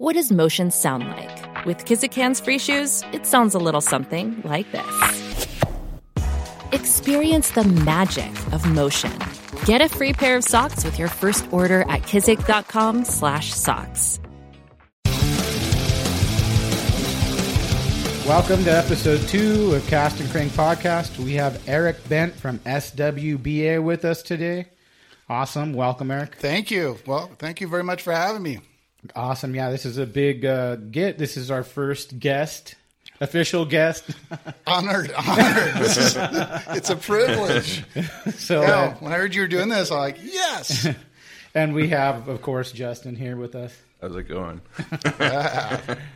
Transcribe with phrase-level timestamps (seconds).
[0.00, 1.66] What does motion sound like?
[1.66, 5.46] With Kizik hands free shoes, it sounds a little something like this.
[6.72, 9.12] Experience the magic of motion.
[9.66, 14.20] Get a free pair of socks with your first order at kizik.com/socks.
[18.26, 21.18] Welcome to episode two of Cast and Crank Podcast.
[21.18, 24.68] We have Eric Bent from SWBA with us today.
[25.28, 25.74] Awesome.
[25.74, 26.36] Welcome, Eric.
[26.36, 26.96] Thank you.
[27.06, 28.60] Well, thank you very much for having me.
[29.16, 29.54] Awesome.
[29.54, 31.18] Yeah, this is a big uh, get.
[31.18, 32.74] This is our first guest,
[33.20, 34.04] official guest.
[34.66, 35.74] honored, honored.
[35.74, 36.16] This is
[36.76, 37.84] it's a privilege.
[38.36, 40.86] so, Yeah, uh, when I heard you were doing this, I'm like, yes.
[41.54, 43.76] and we have, of course, Justin here with us.
[44.00, 44.60] How's it going?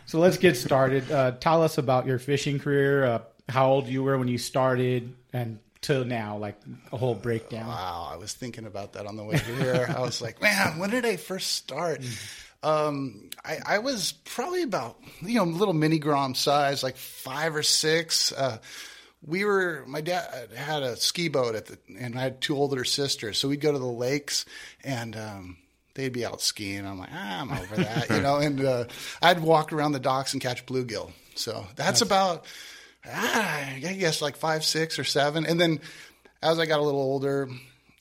[0.07, 1.11] So let's get started.
[1.11, 5.13] Uh, tell us about your fishing career, uh, how old you were when you started,
[5.33, 6.57] and till now, like
[6.93, 7.67] a whole breakdown.
[7.67, 9.93] Wow, I was thinking about that on the way here.
[9.95, 12.01] I was like, man, when did I first start?
[12.65, 17.63] Um, I, I was probably about you know little mini grom size, like five or
[17.63, 18.33] six.
[18.33, 18.59] Uh,
[19.27, 22.85] we were my dad had a ski boat at the, and I had two older
[22.85, 24.45] sisters, so we'd go to the lakes
[24.83, 25.17] and.
[25.17, 25.57] Um,
[25.95, 26.85] They'd be out skiing.
[26.85, 28.39] I'm like, ah, I'm over that, you know.
[28.39, 28.85] And uh,
[29.23, 31.13] I'd walk around the docks and catch bluegill.
[31.37, 32.47] So that's about,
[33.07, 35.47] ah, I guess, like five, six, or seven.
[35.47, 35.79] And then
[36.43, 37.49] as I got a little older,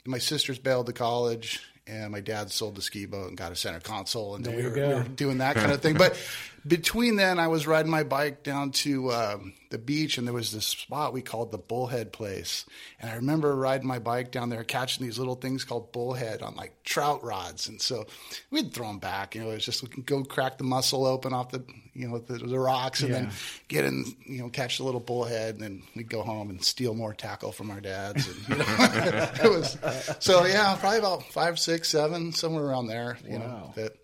[0.06, 3.56] my sisters bailed to college, and my dad sold the ski boat and got a
[3.56, 5.96] center console, and There we were, we were doing that kind of thing.
[5.96, 6.18] But
[6.68, 10.52] between then, I was riding my bike down to um, the beach, and there was
[10.52, 12.66] this spot we called the Bullhead Place.
[13.00, 16.56] And I remember riding my bike down there, catching these little things called bullhead on
[16.56, 18.06] like trout rods, and so
[18.52, 19.36] we'd throw them back.
[19.36, 21.64] You know, it was just we could go crack the muscle open off the
[21.94, 23.20] you know the, the rocks, and Yeah.
[23.22, 23.30] then
[23.68, 26.94] get in, you know, catch the little bullhead, and then we'd go home and steal
[26.94, 28.28] more tackle from our dads.
[28.28, 28.66] And, you know,
[29.44, 29.78] it was
[30.20, 33.18] so yeah, probably about five, six, seven, somewhere around there.
[33.28, 33.96] You know, that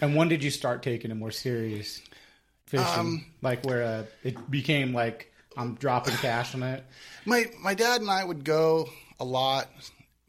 [0.00, 2.02] And when did you start taking it more serious
[2.66, 2.86] fishing?
[2.86, 6.84] Um, like where uh, it became like I'm dropping cash on it.
[7.24, 8.88] my my dad and I would go
[9.20, 9.68] a lot,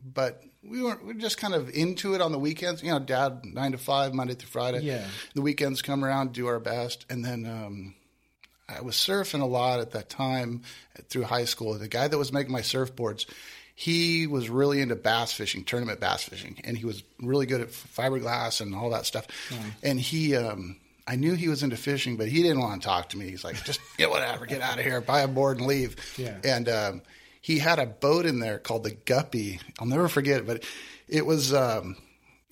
[0.03, 2.83] but we weren't we were just kind of into it on the weekends.
[2.83, 4.81] You know, dad nine to five, Monday through Friday.
[4.81, 5.05] Yeah.
[5.33, 7.95] The weekends come around, do our best, and then um,
[8.67, 10.63] I was surfing a lot at that time
[11.09, 11.73] through high school.
[11.77, 13.25] The guy that was making my surfboards.
[13.77, 17.67] He was really into bass fishing, tournament bass fishing, and he was really good at
[17.67, 19.27] fiberglass and all that stuff.
[19.83, 23.09] And he, um, I knew he was into fishing, but he didn't want to talk
[23.09, 23.29] to me.
[23.29, 25.97] He's like, just get whatever, get out of here, buy a board and leave.
[26.17, 26.37] Yeah.
[26.43, 27.01] And um,
[27.41, 29.59] he had a boat in there called the Guppy.
[29.77, 30.63] I'll never forget it, but
[31.07, 31.97] it was um,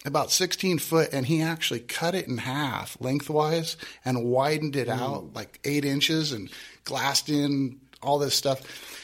[0.05, 5.33] about 16 foot, and he actually cut it in half lengthwise and widened it out
[5.33, 6.49] like eight inches and
[6.83, 8.99] glassed in all this stuff.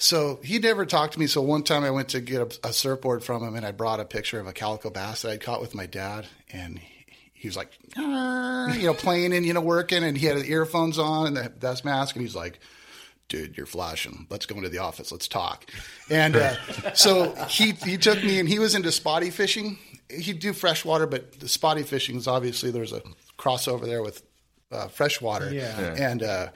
[0.00, 1.26] So he never talked to me.
[1.26, 3.98] So one time I went to get a, a surfboard from him, and I brought
[3.98, 7.04] a picture of a calico bass that I'd caught with my dad, and he,
[7.34, 10.48] he was like, "Ah," you know, playing and you know working, and he had the
[10.48, 12.60] earphones on and the dust mask, and he's like,
[13.28, 14.28] "Dude, you're flashing.
[14.30, 15.10] Let's go into the office.
[15.10, 15.66] Let's talk."
[16.08, 16.54] And uh,
[16.94, 19.78] so he he took me, and he was into spotty fishing.
[20.08, 23.02] He'd do freshwater, but the spotty fishing is obviously there's a
[23.36, 24.22] crossover there with
[24.70, 25.52] uh, freshwater.
[25.52, 25.80] Yeah.
[25.80, 26.10] Yeah.
[26.10, 26.48] And uh,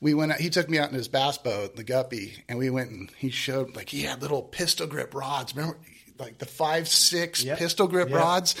[0.00, 0.32] we went.
[0.32, 3.10] Out, he took me out in his bass boat, the Guppy, and we went and
[3.18, 5.54] he showed like he had little pistol grip rods.
[5.54, 5.78] Remember,
[6.18, 7.58] like the five six Yep.
[7.58, 8.16] pistol grip Yep.
[8.18, 8.54] rods,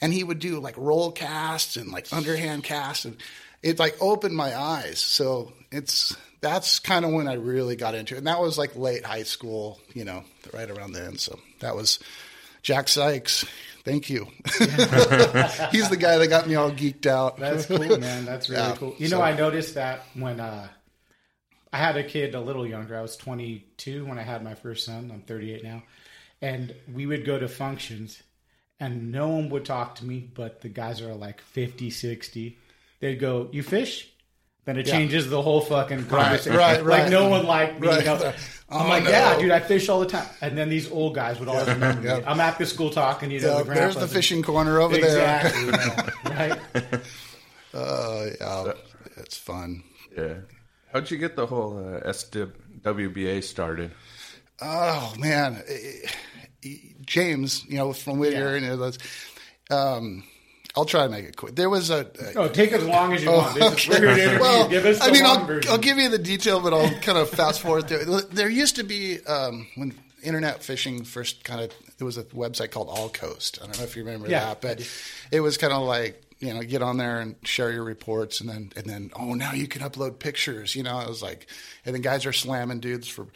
[0.00, 3.16] and he would do like roll casts and like underhand casts, and
[3.62, 4.98] it like opened my eyes.
[4.98, 8.74] So it's that's kind of when I really got into it, and that was like
[8.76, 10.24] late high school, you know,
[10.54, 11.18] right around then.
[11.18, 11.98] So that was
[12.62, 13.44] Jack Sykes.
[13.84, 14.26] Thank you.
[15.70, 17.38] He's the guy that got me all geeked out.
[17.38, 18.24] That's cool, man.
[18.26, 18.94] That's really Yeah, cool.
[18.98, 20.68] You know, I noticed that when uh,
[21.72, 22.96] I had a kid a little younger.
[22.98, 25.10] I was 22 when I had my first son.
[25.12, 25.82] I'm 38 now,
[26.42, 28.22] and we would go to functions,
[28.80, 32.58] and no one would talk to me, but the guys are like 50, 60.
[33.00, 34.08] They'd go, "You fish?"
[34.66, 36.52] Then it changes the whole fucking conversation.
[36.54, 37.10] right, Like right.
[37.10, 37.88] no one liked me.
[37.88, 38.00] Right.
[38.00, 38.32] You know?
[38.68, 39.10] I'm Oh, like, no.
[39.10, 40.26] yeah, dude, I fish all the time.
[40.42, 42.10] And then these old guys would always remember me.
[42.26, 44.12] I'm at the school talking, you know, Yeah, the there's the grandpas.
[44.12, 45.06] fishing corner over there.
[45.40, 47.00] Exactly, you know, right?
[47.74, 48.26] Uh,
[48.66, 48.72] yeah,
[49.16, 49.82] it's fun.
[50.16, 50.34] Yeah.
[50.92, 53.92] How'd you get the whole uh, SWBA started?
[54.62, 55.62] Oh man,
[57.06, 58.98] James, you know from Whittier, and it was,
[59.70, 60.22] um,
[60.76, 61.56] I'll try to make it quick.
[61.56, 62.06] There was a,
[62.36, 63.54] Oh, take as long as you want.
[63.54, 64.00] This is okay.
[64.00, 64.40] we're here to interview.
[64.40, 65.70] Well, Give us the I mean, long I'll.
[65.72, 68.04] I'll give you the detail, but I'll kind of fast forward through.
[68.22, 72.70] There used to be um, when internet fishing first kind of there was a website
[72.70, 73.58] called All Coast.
[73.62, 74.40] I don't know if you remember Yeah.
[74.46, 74.86] that, but
[75.32, 78.48] it was kind of like you know get on there and share your reports, and
[78.50, 80.74] then and then oh now you can upload pictures.
[80.74, 81.46] You know, I was like,
[81.86, 83.28] and then guys are slamming dudes for.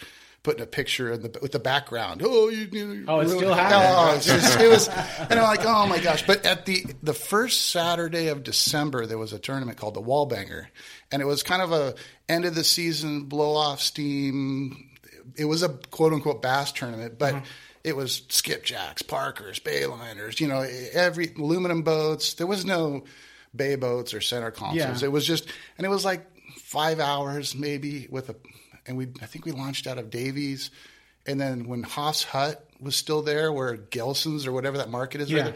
[0.42, 2.20] Putting a picture in the with the background.
[2.22, 5.42] Oh, you, you Oh, it really- still oh, happens, Oh, just- it was, and I'm
[5.44, 6.26] like, oh my gosh!
[6.26, 10.66] But at the the first Saturday of December, there was a tournament called the Wallbanger,
[11.10, 11.94] and it was kind of a
[12.28, 14.90] end of the season blow off steam.
[15.34, 17.44] It was a quote unquote bass tournament, but mm-hmm.
[17.84, 20.60] It was skipjacks, parkers, bayliners, you know,
[20.92, 22.34] every aluminum boats.
[22.34, 23.04] There was no
[23.54, 25.02] bay boats or center consoles.
[25.02, 25.08] Yeah.
[25.08, 25.46] It was just,
[25.78, 26.26] and it was like
[26.56, 28.36] five hours maybe with a,
[28.86, 30.70] and we I think we launched out of Davies.
[31.26, 35.32] And then when Hof's Hut was still there, where Gelson's or whatever that market is,
[35.32, 35.44] right Yeah.
[35.50, 35.54] there,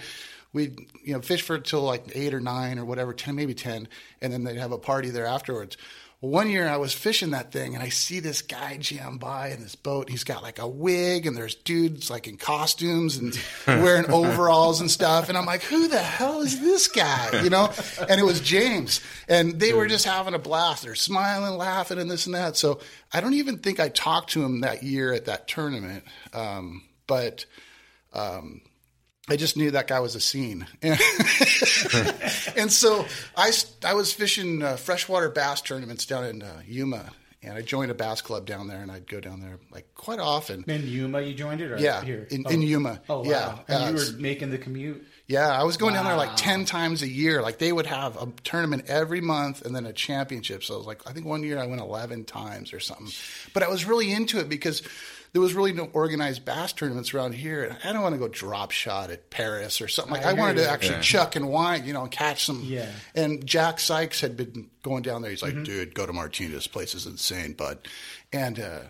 [0.52, 3.88] we'd you know fish for till like eight or nine or whatever, ten maybe ten,
[4.22, 5.76] and then they'd have a party there afterwards.
[6.20, 9.50] Well, one year I was fishing that thing and I see this guy jam by
[9.50, 10.10] in this boat.
[10.10, 14.90] He's got like a wig and there's dudes like in costumes and wearing overalls and
[14.90, 15.28] stuff.
[15.28, 17.42] And I'm like, who the hell is this guy?
[17.42, 17.72] You know?
[18.08, 19.00] And it was James.
[19.28, 20.82] And they were just having a blast.
[20.82, 22.56] They're smiling, laughing, and this and that.
[22.56, 22.80] So
[23.12, 26.02] I don't even think I talked to him that year at that tournament.
[26.34, 27.46] Um, but
[28.12, 28.60] um,
[29.28, 30.66] I just knew that guy was a scene.
[30.82, 33.04] and so
[33.36, 33.52] I,
[33.84, 37.10] I was fishing uh, freshwater bass tournaments down in uh, Yuma.
[37.40, 40.18] And I joined a bass club down there, and I'd go down there like quite
[40.18, 40.64] often.
[40.66, 42.50] in Yuma, you joined it, or Yeah, here in- oh.
[42.50, 43.00] in Yuma.
[43.08, 43.24] Oh, wow.
[43.30, 45.06] Yeah, and uh, you were making the commute.
[45.28, 47.40] Yeah, I was going down there like 10 times a year.
[47.40, 50.64] Like they would have a tournament every month and then a championship.
[50.64, 53.08] So I was like, I think one year I went 11 times or something.
[53.54, 54.82] But I was really into it because
[55.32, 57.64] there was really no organized bass tournaments around here.
[57.64, 60.32] And I don't want to go drop shot at Perris or something like I I,
[60.34, 62.62] wanted to actually chuck and wind, you know, and catch some.
[62.64, 62.90] Yeah.
[63.14, 65.30] And Jack Sykes had been going down there.
[65.30, 65.58] He's Mm-hmm.
[65.58, 66.52] like, dude, go to Martinez.
[66.54, 67.78] This place is insane, bud.
[68.32, 68.80] And uh,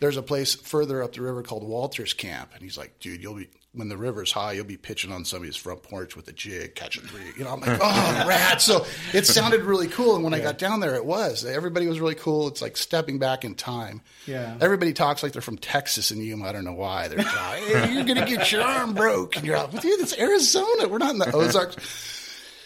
[0.00, 2.50] there's a place further up the river called Walters Camp.
[2.54, 5.56] And he's like, dude, you'll be, when the river's high, you'll be pitching on somebody's
[5.56, 7.22] front porch with a jig, catching three.
[7.38, 8.60] You know, I'm like, oh, rad.
[8.60, 8.84] So
[9.14, 10.14] it sounded really cool.
[10.14, 11.44] And when I got down there, it was.
[11.44, 12.48] Everybody was really cool.
[12.48, 14.02] It's like stepping back in time.
[14.26, 14.58] Yeah.
[14.60, 16.44] Everybody talks like they're from Texas and Yuma.
[16.48, 17.08] I don't know why.
[17.08, 19.36] They're like, hey, you're going to get your arm broke.
[19.36, 20.86] And you're like, dude, it's Arizona.
[20.88, 21.76] We're not in the Ozarks.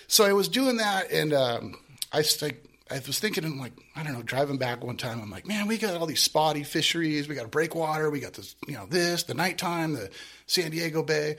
[0.09, 1.77] So I was doing that, and um,
[2.13, 5.21] I s- like I was thinking, I'm like, I don't know, driving back one time,
[5.21, 8.35] I'm like, man, we got all these spotty fisheries, we got a breakwater, we got
[8.35, 10.11] this, you know, this, the nighttime, the
[10.47, 11.37] San Diego Bay.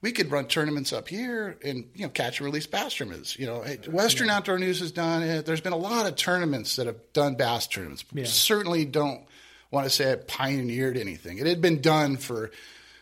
[0.00, 3.36] We could run tournaments up here and you know catch and release bass tournaments.
[3.36, 5.44] You know, Western Outdoor News has done it.
[5.44, 8.04] There's been a lot of tournaments that have done bass tournaments.
[8.26, 9.26] Certainly don't
[9.72, 11.38] want to say it pioneered anything.
[11.38, 12.52] It had been done for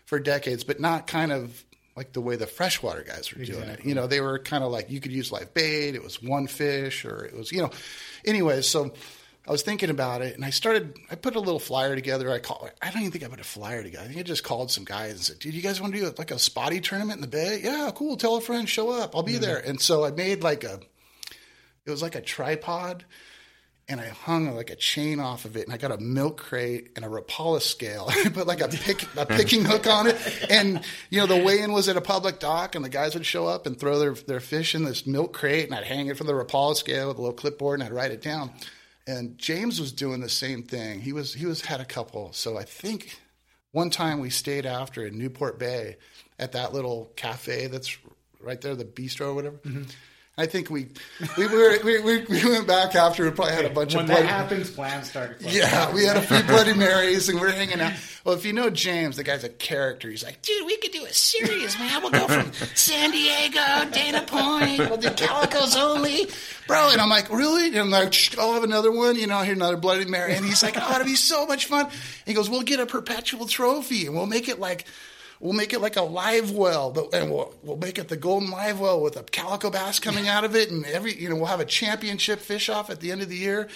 [0.06, 1.65] for decades, but not kind of
[1.96, 3.84] like the way the freshwater guys were doing it.
[3.84, 5.94] You know, they were kind of like you could use live bait.
[5.94, 7.70] It was one fish, or it was you know.
[8.24, 8.92] Anyways, so
[9.48, 10.98] I was thinking about it, and I started.
[11.10, 12.30] I put a little flyer together.
[12.30, 12.68] I call.
[12.82, 14.04] I don't even think I put a flyer together.
[14.04, 16.12] I think I just called some guys and said, "Dude, you guys want to do
[16.18, 17.60] like a spotty tournament in the bay?
[17.62, 18.16] Yeah, cool.
[18.16, 19.16] Tell a friend, show up.
[19.16, 19.42] I'll be mm-hmm.
[19.42, 20.80] there." And so I made like a.
[21.86, 23.04] It was like a tripod
[23.88, 26.90] and I hung like a chain off of it, and I got a milk crate
[26.96, 28.06] and a Rapala scale.
[28.10, 30.16] I put like a pick a picking hook on it,
[30.50, 33.46] and you know the weigh-in was at a public dock, and the guys would show
[33.46, 36.26] up and throw their their fish in this milk crate, and I'd hang it from
[36.26, 38.50] the Rapala scale with a little clipboard, and I'd write it down.
[39.06, 41.00] And James was doing the same thing.
[41.00, 42.32] He was he was had a couple.
[42.32, 43.20] So I think
[43.70, 45.96] one time we stayed after in Newport Bay
[46.38, 47.96] at that little cafe that's
[48.40, 49.58] right there, the bistro or whatever.
[49.58, 49.82] Mm-hmm.
[50.38, 50.88] I think we
[51.38, 54.08] we were we, we, we went back after we probably had a bunch when of
[54.08, 55.38] that bloody, happens, plans start.
[55.40, 57.94] yeah, we had a few Bloody Marys and we're hanging out.
[58.22, 60.10] Well, if you know James, the guy's a character.
[60.10, 62.02] He's like, dude, we could do a series, man.
[62.02, 66.26] We'll go from San Diego, Dana Point, we'll do Calicos only,
[66.66, 66.90] bro.
[66.92, 67.68] And I'm like, really?
[67.68, 69.16] And I'm like, I'll have another one.
[69.16, 70.34] You know, here another Bloody Mary.
[70.34, 71.88] And he's like, oh, it'll be so much fun.
[72.26, 74.84] he goes, we'll get a perpetual trophy and we'll make it like.
[75.40, 78.50] We'll make it like a live well, but and we'll we'll make it the golden
[78.50, 81.46] live well with a calico bass coming out of it, and every you know we'll
[81.46, 83.68] have a championship fish off at the end of the year.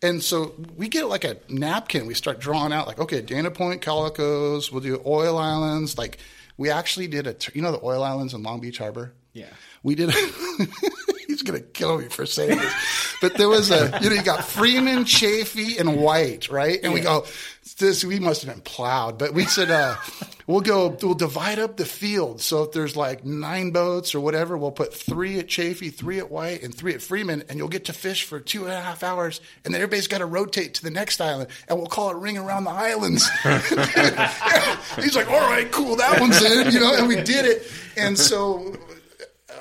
[0.00, 2.06] And so we get like a napkin.
[2.06, 4.70] We start drawing out like, okay, Dana Point Calicos.
[4.70, 5.98] We'll do oil islands.
[5.98, 6.18] Like
[6.56, 9.12] we actually did a, you know, the oil islands in Long Beach Harbor.
[9.32, 9.46] Yeah.
[9.82, 10.10] We did.
[10.10, 10.12] A,
[11.48, 12.74] he's gonna kill me for saying this,
[13.20, 16.78] but there was a, you know, you got Freeman, Chaffee, and White, right?
[16.82, 17.24] And we go,
[17.78, 19.96] this we must have been plowed, but we said, uh,
[20.46, 22.40] we'll go, we'll divide up the field.
[22.40, 26.30] So if there's like nine boats or whatever, we'll put three at Chaffee, three at
[26.30, 29.02] White, and three at Freeman, and you'll get to fish for two and a half
[29.02, 32.16] hours, and then everybody's got to rotate to the next island, and we'll call it
[32.16, 33.28] Ring Around the Islands.
[34.96, 38.18] He's like, all right, cool, that one's in, you know, and we did it, and
[38.18, 38.76] so.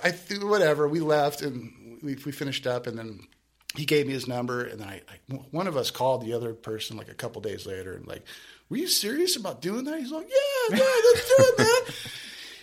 [0.03, 0.87] I th- whatever.
[0.87, 3.27] We left and we, we finished up, and then
[3.75, 6.53] he gave me his number, and then I, I one of us called the other
[6.53, 8.23] person like a couple days later, and like,
[8.69, 9.99] were you serious about doing that?
[9.99, 11.93] He's like, yeah, yeah, let's do it, man.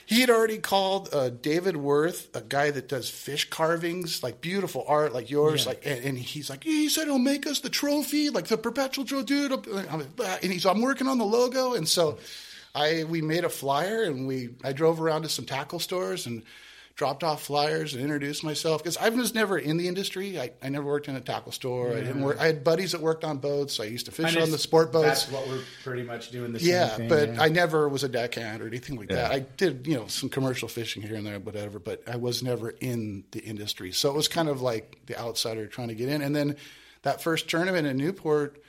[0.07, 4.85] He had already called uh, David Worth, a guy that does fish carvings, like beautiful
[4.87, 5.67] art, like yours.
[5.67, 8.59] Like, and, and he's like, yeah, he said he'll make us the trophy, like the
[8.59, 9.67] perpetual trophy, dude.
[9.67, 12.19] And he's, I'm working on the logo, and so
[12.75, 16.43] I we made a flyer, and we I drove around to some tackle stores and
[16.97, 20.39] dropped off flyers and introduced myself because I was never in the industry.
[20.39, 21.91] I, I never worked in a tackle store.
[21.93, 22.39] I didn't work.
[22.39, 23.81] I had buddies that worked on boats.
[23.81, 25.25] I used to fish on the sport boats.
[25.25, 27.09] That's what we're pretty much doing the Yeah, same thing.
[27.09, 27.43] but yeah.
[27.43, 29.33] I never was a deckhand or anything like that.
[29.33, 32.71] I did, you know, some commercial fishing here and there, whatever, but I was never
[32.71, 33.91] in the industry.
[33.91, 36.23] So it was kind of like the outsider trying to get in.
[36.23, 36.55] And then
[37.03, 38.63] that first tournament in Newport,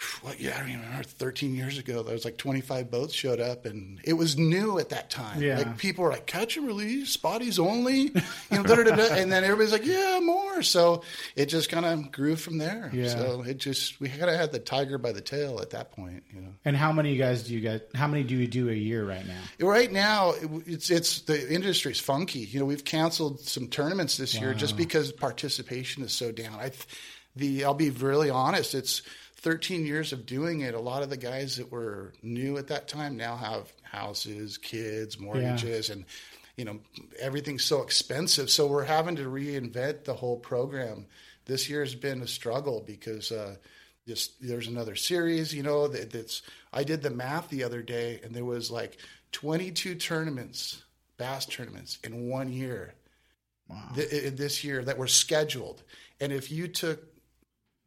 [0.22, 3.40] what, yeah, I don't even remember, 13 years ago, there was like 25 boats showed
[3.40, 5.42] up and it was new at that time.
[5.42, 5.58] Yeah.
[5.58, 8.12] Like people were like, catch and release, spotties only, you
[8.50, 10.62] know, da, da, da, and then everybody's like, yeah, more.
[10.62, 11.02] So
[11.36, 12.90] it just kind of grew from there.
[12.92, 13.08] Yeah.
[13.08, 16.22] So it just, we kind of had the tiger by the tail at that point,
[16.34, 16.52] you know.
[16.64, 17.80] and how many guys do you guys?
[17.94, 19.66] How many do you do a year right now?
[19.66, 22.40] Right now, it- it's it's the industry's funky.
[22.40, 26.54] You know, we've canceled some tournaments this year just because participation is so down.
[26.54, 26.70] I,
[27.36, 28.74] the I'll be really honest.
[28.74, 29.02] It's
[29.40, 30.74] 13 years of doing it.
[30.74, 35.18] A lot of the guys that were new at that time now have houses, kids,
[35.18, 36.04] mortgages, and
[36.56, 36.80] you know
[37.18, 38.50] everything's so expensive.
[38.50, 41.06] So we're having to reinvent the whole program.
[41.46, 43.32] This year's been a struggle because.
[43.32, 43.56] Uh,
[44.08, 46.42] just there's another series, you know, that, that's
[46.72, 48.96] I did the math the other day and there was like
[49.32, 50.82] 22 tournaments,
[51.16, 52.94] bass tournaments in one year.
[53.94, 55.84] Th- this year that were scheduled.
[56.20, 57.09] And if you took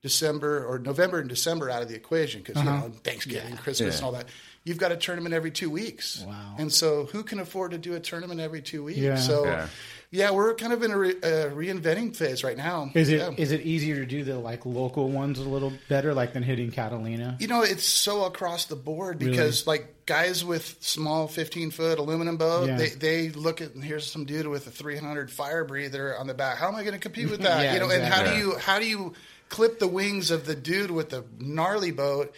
[0.03, 4.05] December or November and December out of the equation because you know Thanksgiving, Christmas, and
[4.05, 4.25] all that,
[4.65, 6.23] you've got a tournament every two weeks.
[6.27, 6.55] Wow.
[6.59, 8.99] And so, who can afford to do a tournament every two weeks?
[8.99, 9.15] Yeah.
[9.15, 9.67] So, Yeah.
[10.11, 10.31] yeah.
[10.31, 12.91] we're kind of in a re- uh, reinventing phase right now.
[12.93, 13.59] Is it is Yeah.
[13.59, 17.37] it easier to do the like local ones a little better, like than hitting Catalina?
[17.39, 22.35] You know, it's so across the board because like guys with small 15 foot aluminum
[22.35, 22.75] boat, Yeah.
[22.75, 26.33] they, they look at and here's some dude with a 300 fire breather on the
[26.33, 26.57] back.
[26.57, 27.61] How am I going to compete with that?
[27.63, 29.13] Yeah, you know, and how do you how do you
[29.49, 32.33] clip the wings of the dude with the gnarly boat?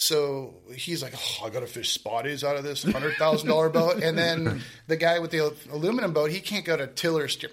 [0.00, 3.68] So he's like, oh, I got to fish spotties out of this hundred thousand dollar
[3.80, 7.52] boat, and then the guy with the aluminum boat, he can't go to Tiller st-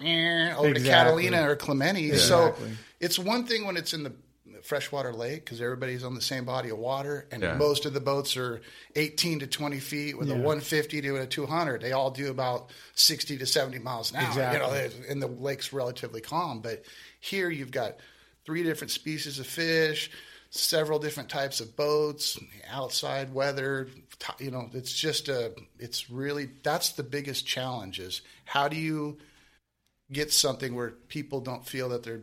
[0.56, 2.14] over to Catalina or Clemente.
[2.16, 2.70] So Exactly.
[3.00, 4.12] it's one thing when it's in the
[4.62, 7.54] freshwater lake because everybody's on the same body of water, and Yeah.
[7.56, 8.60] most of the boats are
[8.94, 11.80] 18 to 20 feet with a 150 to a 200.
[11.82, 14.28] They all do about 60 to 70 miles an hour.
[14.28, 14.78] Exactly.
[14.78, 16.60] You know, and the lake's relatively calm.
[16.60, 16.84] But
[17.20, 17.96] here you've got
[18.46, 20.10] three different species of fish,
[20.50, 22.38] several different types of boats,
[22.70, 23.88] outside weather.
[24.38, 25.52] You know, it's just a.
[25.78, 29.18] It's really that's the biggest challenge is how do you
[30.12, 32.22] get something where people don't feel that they're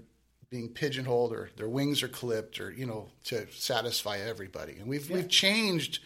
[0.50, 5.10] being pigeonholed or their wings are clipped or you know to satisfy everybody and we've
[5.10, 6.00] we've changed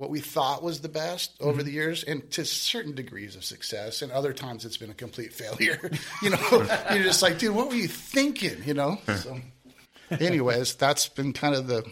[0.00, 4.00] what we thought was the best over the years and to certain degrees of success
[4.00, 5.90] and other times it's been a complete failure.
[6.22, 6.38] You know
[6.92, 8.62] you're just like dude what were you thinking?
[8.64, 8.98] You know?
[9.16, 9.38] So
[10.18, 11.84] anyways that's been kind of the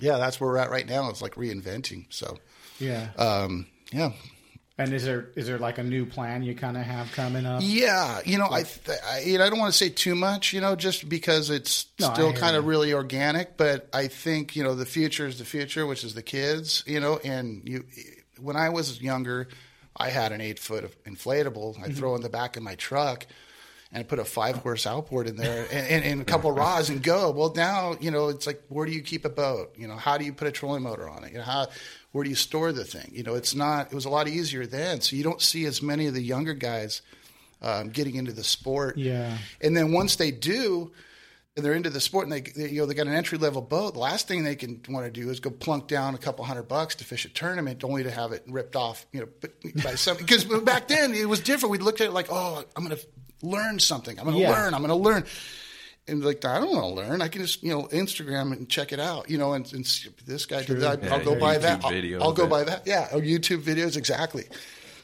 [0.00, 1.10] yeah that's where we're at right now.
[1.10, 2.06] It's like reinventing.
[2.08, 2.38] So
[2.78, 3.08] Yeah.
[3.18, 4.12] um yeah
[4.78, 7.60] and is there is there like a new plan you kind of have coming up?
[7.64, 10.52] Yeah, you know, I, th- I you know, I don't want to say too much,
[10.52, 13.56] you know, just because it's No, still kind of really organic.
[13.56, 17.00] But I think you know the future is the future, which is the kids, you
[17.00, 17.18] know.
[17.24, 17.84] And you,
[18.40, 19.48] when I was younger,
[19.96, 21.74] I had an eight foot inflatable.
[21.74, 21.84] Mm-hmm.
[21.84, 23.26] I'd throw in the back of my truck.
[23.90, 27.02] And put a five horse outboard in there and, and, and a couple rods and
[27.02, 27.30] go.
[27.30, 29.76] Well, now you know it's like where do you keep a boat?
[29.78, 31.32] You know, how do you put a trolling motor on it?
[31.32, 31.68] You know, how
[32.18, 33.10] where do you store the thing?
[33.14, 33.92] You know, it's not.
[33.92, 36.52] It was a lot easier then, so you don't see as many of the younger
[36.52, 37.00] guys
[37.62, 38.96] um, getting into the sport.
[38.98, 39.38] Yeah.
[39.60, 40.90] And then once they do,
[41.56, 43.62] and they're into the sport, and they, they you know they got an entry level
[43.62, 43.94] boat.
[43.94, 46.64] The last thing they can want to do is go plunk down a couple hundred
[46.64, 49.06] bucks to fish a tournament, only to have it ripped off.
[49.12, 51.70] You know, by some because back then it was different.
[51.70, 53.06] We looked at it like, oh, I'm going to
[53.46, 54.18] learn something.
[54.18, 54.50] I'm going to Yeah.
[54.52, 54.74] learn.
[54.74, 55.24] I'm going to learn.
[56.08, 57.22] And like I don't want to learn.
[57.22, 59.28] I can just you know Instagram and check it out.
[59.30, 61.02] You know, and, and see, this guy did that.
[61.02, 61.84] Yeah, I'll go buy YouTube that.
[61.84, 62.86] I'll, I'll go buy that.
[62.86, 64.44] Yeah, or YouTube videos exactly.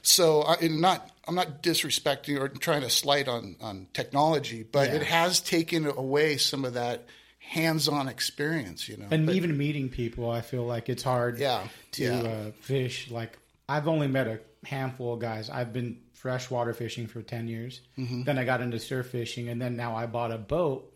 [0.03, 4.89] So I, and not I'm not disrespecting or trying to slight on on technology, but
[4.89, 4.97] Yeah.
[4.97, 7.07] it has taken away some of that
[7.39, 8.89] hands-on experience.
[8.89, 12.19] You know, And But- even meeting people, I feel like it's hard Yeah, to yeah.
[12.21, 13.11] Uh, fish.
[13.11, 15.49] Like I've only met a handful of guys.
[15.51, 17.81] I've been freshwater fishing for ten years.
[17.99, 18.23] Mm-hmm.
[18.25, 20.91] Then I got into surf fishing, and then now I bought a boat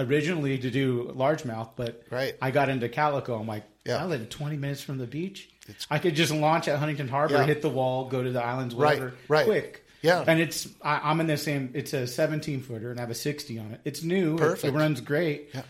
[0.00, 2.34] originally to do largemouth, but Right.
[2.40, 3.38] I got into calico.
[3.38, 4.02] I'm like, Yeah.
[4.02, 5.48] I live 20 minutes from the beach.
[5.90, 7.44] I could just launch at Huntington Harbor, Yeah.
[7.44, 9.44] hit the wall, go to the islands, Right, whatever, right.
[9.46, 9.84] quick.
[10.02, 10.24] Yeah.
[10.26, 11.70] and it's I, I'm in the same.
[11.74, 13.80] It's a 17 footer, and I have a 60 on it.
[13.84, 14.34] It's new.
[14.34, 14.74] It- Perfect.
[14.74, 15.50] It, runs great.
[15.54, 15.62] Yeah.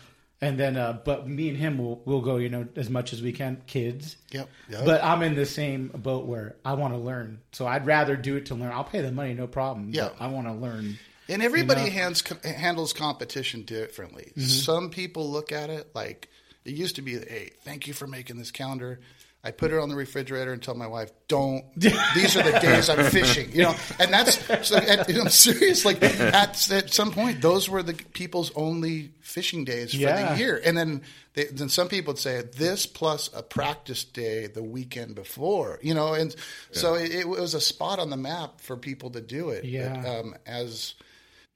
[0.43, 3.21] And then, uh, but me and him will will go, you know, as much as
[3.21, 4.15] we can, kids.
[4.31, 4.49] Yep.
[4.71, 4.85] Yep.
[4.85, 8.37] But I'm in the same boat where I want to learn, so I'd rather do
[8.37, 8.71] it to learn.
[8.71, 9.91] I'll pay the money, no problem.
[9.93, 10.09] Yeah.
[10.19, 10.97] I want to learn.
[11.31, 11.93] And everybody You know?
[11.93, 14.31] hands, handles competition differently.
[14.37, 16.29] Some people look at it like
[16.65, 18.99] it used to be, hey, thank you for making this calendar.
[19.43, 21.65] I put it on the refrigerator and tell my wife, don't.
[21.75, 23.75] These are the days I'm fishing, you know.
[23.99, 25.83] And that's, so, and, you know, I'm serious.
[25.83, 30.33] Like at, at some point, those were the people's only fishing days for Yeah.
[30.33, 30.61] the year.
[30.63, 31.01] And then,
[31.33, 35.95] they, then some people would say this plus a practice day the weekend before, you
[35.95, 36.13] know.
[36.13, 36.35] And
[36.71, 39.65] so it, it was a spot on the map for people to do it.
[39.65, 40.01] Yeah.
[40.03, 40.93] But, um, as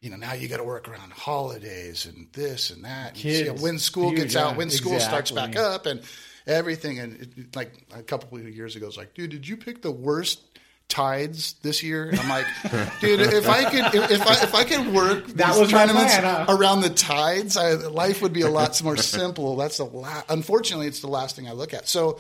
[0.06, 3.14] you know, now you got to work around holidays and this and that.
[3.14, 5.88] And, Kids, you know, when school huge, gets out, yeah, when school starts back up,
[5.88, 6.00] and
[6.46, 7.00] everything.
[7.00, 9.92] And it, like a couple of years ago, it's like, dude, did you pick the
[9.92, 10.42] worst?
[10.88, 12.10] Tides this year.
[12.10, 12.46] And I'm like,
[13.02, 15.88] dude, if I could, if, if I if I could work That these was my
[15.88, 16.56] tournaments plan, huh?
[16.56, 19.56] around the tides, I, life would be a lot more simple.
[19.56, 21.88] That's the la- unfortunately, it's the last thing I look at.
[21.88, 22.20] So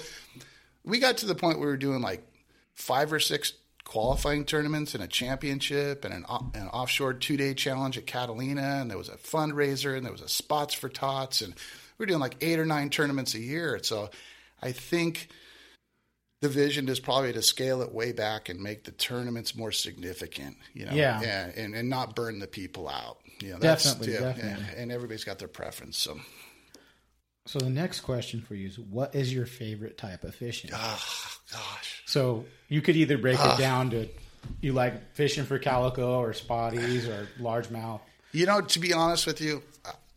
[0.83, 2.23] we got to the point where we were doing like
[2.73, 3.53] five or six
[3.85, 8.79] qualifying tournaments and a championship and an, an offshore two day challenge at Catalina.
[8.81, 11.41] And there was a fundraiser and there was a spots for tots.
[11.41, 11.53] And
[11.97, 13.79] we were doing like eight or nine tournaments a year.
[13.83, 14.09] So
[14.61, 15.29] I think
[16.41, 20.57] the vision is probably to scale it way back and make the tournaments more significant,
[20.73, 21.21] you know, Yeah.
[21.21, 23.19] and, and, and not burn the people out.
[23.39, 24.63] You know, Definitely, yeah, definitely.
[24.69, 25.97] And, and everybody's got their preference.
[25.97, 26.19] So,
[27.45, 30.71] So the next question for you is, what is your favorite type of fishing?
[30.73, 31.34] Ah.
[31.51, 32.03] Gosh.
[32.05, 33.55] So you could either break Ah.
[33.55, 34.07] it down to
[34.61, 38.01] you like fishing for calico or spotties or largemouth.
[38.31, 39.63] You know, to be honest with you,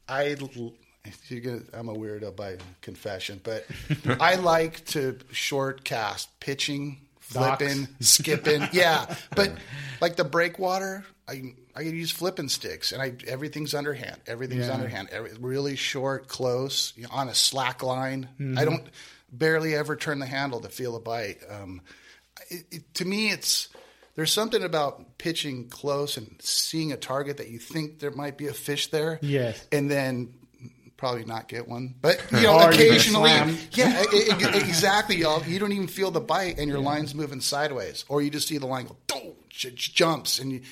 [0.08, 3.66] I gonna, I'm a weirdo by confession, but
[4.20, 8.66] I like to short cast, pitching, flipping, skipping.
[8.72, 9.52] Yeah, but
[10.00, 14.16] like the breakwater, I I use flipping sticks, and I everything's underhand.
[14.26, 14.74] Everything's Yeah.
[14.74, 15.08] underhand.
[15.12, 18.28] Every, really short, close, you know, on a slack line.
[18.40, 18.58] Mm-hmm.
[18.58, 18.86] I don't
[19.32, 21.38] barely ever turn the handle to feel a bite.
[21.48, 21.80] Um,
[22.50, 23.68] it, it, to me, it's
[24.16, 28.46] there's something about pitching close and seeing a target that you think there might be
[28.48, 29.18] a fish there.
[29.22, 29.64] Yes.
[29.70, 30.34] and then
[30.96, 33.30] probably not get one, but you know, Or occasionally,
[33.70, 35.14] yeah, e- exactly.
[35.16, 38.48] Y'all, you don't even feel the bite, and your line's moving sideways, or you just
[38.48, 40.62] see the line go, "Dong," it jumps, and you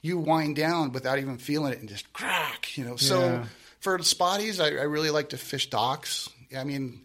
[0.00, 2.76] you wind down without even feeling it, and just crack.
[2.76, 3.44] You know, so Yeah.
[3.80, 6.28] for spotties, I, I really like to fish docks.
[6.56, 7.02] I mean,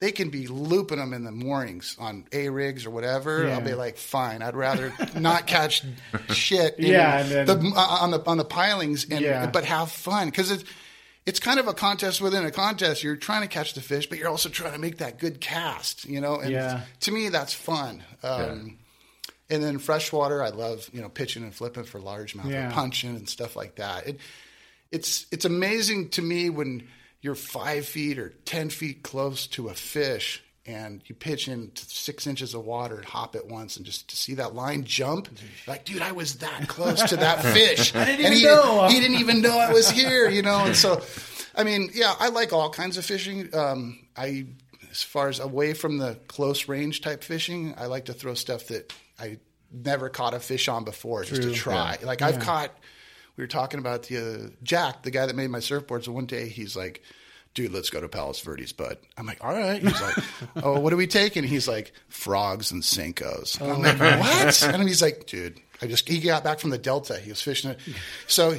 [0.00, 3.46] they can be looping them in the mornings on A rigs or whatever.
[3.46, 3.54] Yeah.
[3.54, 4.42] I'll be like, fine.
[4.42, 5.82] I'd rather not catch
[6.30, 6.78] shit.
[6.78, 9.46] in Yeah, and then- the, uh, on the on the pilings, and Yeah.
[9.46, 10.64] but have fun because it's
[11.24, 13.02] it's kind of a contest within a contest.
[13.02, 16.04] You're trying to catch the fish, but you're also trying to make that good cast.
[16.04, 16.82] You know, and Yeah.
[17.00, 18.02] to me, that's fun.
[18.22, 18.78] Um,
[19.48, 22.68] And then freshwater, I love you know pitching and flipping for largemouth, Yeah.
[22.68, 24.06] or punching and stuff like that.
[24.08, 24.20] It,
[24.90, 26.86] it's it's amazing to me when
[27.26, 32.24] you're five feet or ten feet close to a fish and you pitch in six
[32.24, 35.28] inches of water and hop it once and just to see that line jump
[35.66, 37.94] like dude i was that close to that fish.
[37.96, 38.86] I didn't and even he, know.
[38.88, 40.64] he didn't even know i was here you know?
[40.64, 41.02] And so
[41.56, 43.52] i mean yeah i like all kinds of fishing.
[43.52, 44.46] Um, i
[44.92, 48.68] as far as away from the close range type fishing i like to throw stuff
[48.68, 49.38] that i
[49.72, 51.98] never caught a fish on before just to try.
[52.04, 52.70] Like i've caught
[53.36, 56.06] we were talking about the uh, Jack, the guy that made my surfboards.
[56.06, 57.02] And one day he's like,
[57.54, 60.16] "Dude, let's go to Palos Verdes." But I'm like, "All right." He's like,
[60.62, 64.88] "Oh, what are we taking?" He's like, "Frogs and Senkos." And I'm like, "What?" And
[64.88, 67.18] he's like, "Dude, I just he got back from the Delta.
[67.18, 67.80] He was fishing it,
[68.26, 68.58] so."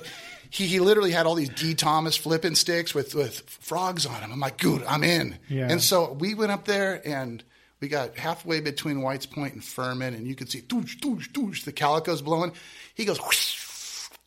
[0.49, 1.73] He, he literally had all these D.
[1.73, 4.31] Thomas flipping sticks with, with frogs on them.
[4.31, 5.37] I'm like, good, I'm in.
[5.49, 5.67] Yeah.
[5.69, 7.43] And so we went up there and
[7.81, 11.65] we got halfway between White's Point and Fermin, and you could see doosh, doosh, doosh,
[11.65, 12.53] the calico's blowing.
[12.95, 13.57] He goes, whoosh,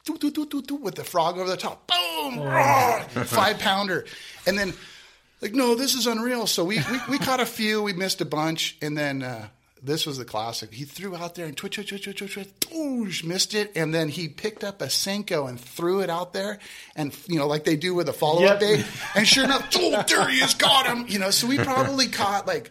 [0.04, 1.86] doo, doo, doo, doo, doo, with the frog over the top.
[1.86, 2.40] Boom!
[2.40, 4.04] roar, five pounder.
[4.46, 4.72] And then,
[5.40, 6.46] like, no, this is unreal.
[6.46, 9.48] So we, we, we caught a few, we missed a bunch, and then uh,
[9.82, 10.72] this was the classic.
[10.74, 13.94] He threw out there and twitch, twitch, twitch, twitch, twitch, twitch, doosh, missed it, and
[13.94, 16.58] then he picked up a Senko and threw it out there,
[16.96, 18.78] and you know, like they do with a follow up Yep.
[18.78, 18.86] bait.
[19.14, 21.06] And sure enough, oh, there he is, got him.
[21.08, 22.70] You know, so we probably caught like.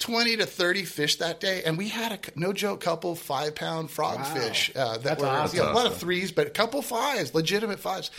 [0.00, 3.88] 20 to 30 fish that day, and we had a no joke couple five pound
[3.90, 5.56] frogfish uh, that That's were awesome.
[5.58, 8.10] you know, a lot of threes, but a couple fives, legitimate fives.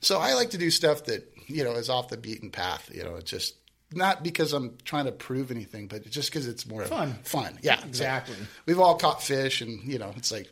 [0.00, 2.90] So I like to do stuff that you know is off the beaten path.
[2.92, 3.54] You know, it's just
[3.92, 7.14] not because I'm trying to prove anything, but just because it's more Fun.
[7.22, 8.34] Fun, yeah, Exactly.
[8.34, 10.48] So we've all caught fish, and you know, it's like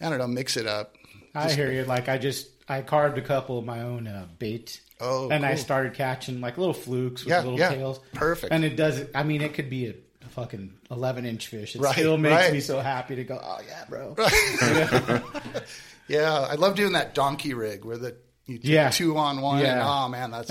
[0.00, 0.94] I don't know, mix it up.
[1.34, 1.84] I hear you.
[1.84, 4.80] Like I just I carved a couple of my own uh, bait.
[5.00, 7.70] Oh, and I started catching like little flukes with Yeah, little yeah.
[7.70, 7.98] tails.
[8.14, 8.52] Perfect.
[8.52, 9.02] And it does.
[9.16, 9.94] I mean, it could be a
[10.32, 11.76] fucking 11 inch fish.
[11.76, 12.52] It Right, still makes right.
[12.52, 14.14] me so happy to go, oh, yeah, bro.
[16.08, 18.16] Yeah, I love doing that donkey rig where the
[18.46, 18.90] you do Yeah.
[18.90, 19.58] two on one.
[19.58, 19.88] And, Yeah.
[19.88, 20.50] oh man, that's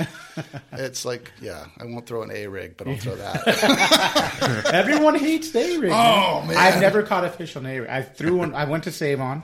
[0.72, 1.65] it's like yeah.
[1.78, 4.65] I won't throw an A rig, but I'll throw that.
[4.74, 5.91] Everyone hates the A rig.
[5.94, 6.56] Oh, man.
[6.58, 7.89] I've never caught a fish on A rig.
[7.89, 8.56] I threw one.
[8.56, 9.44] I went to Save On,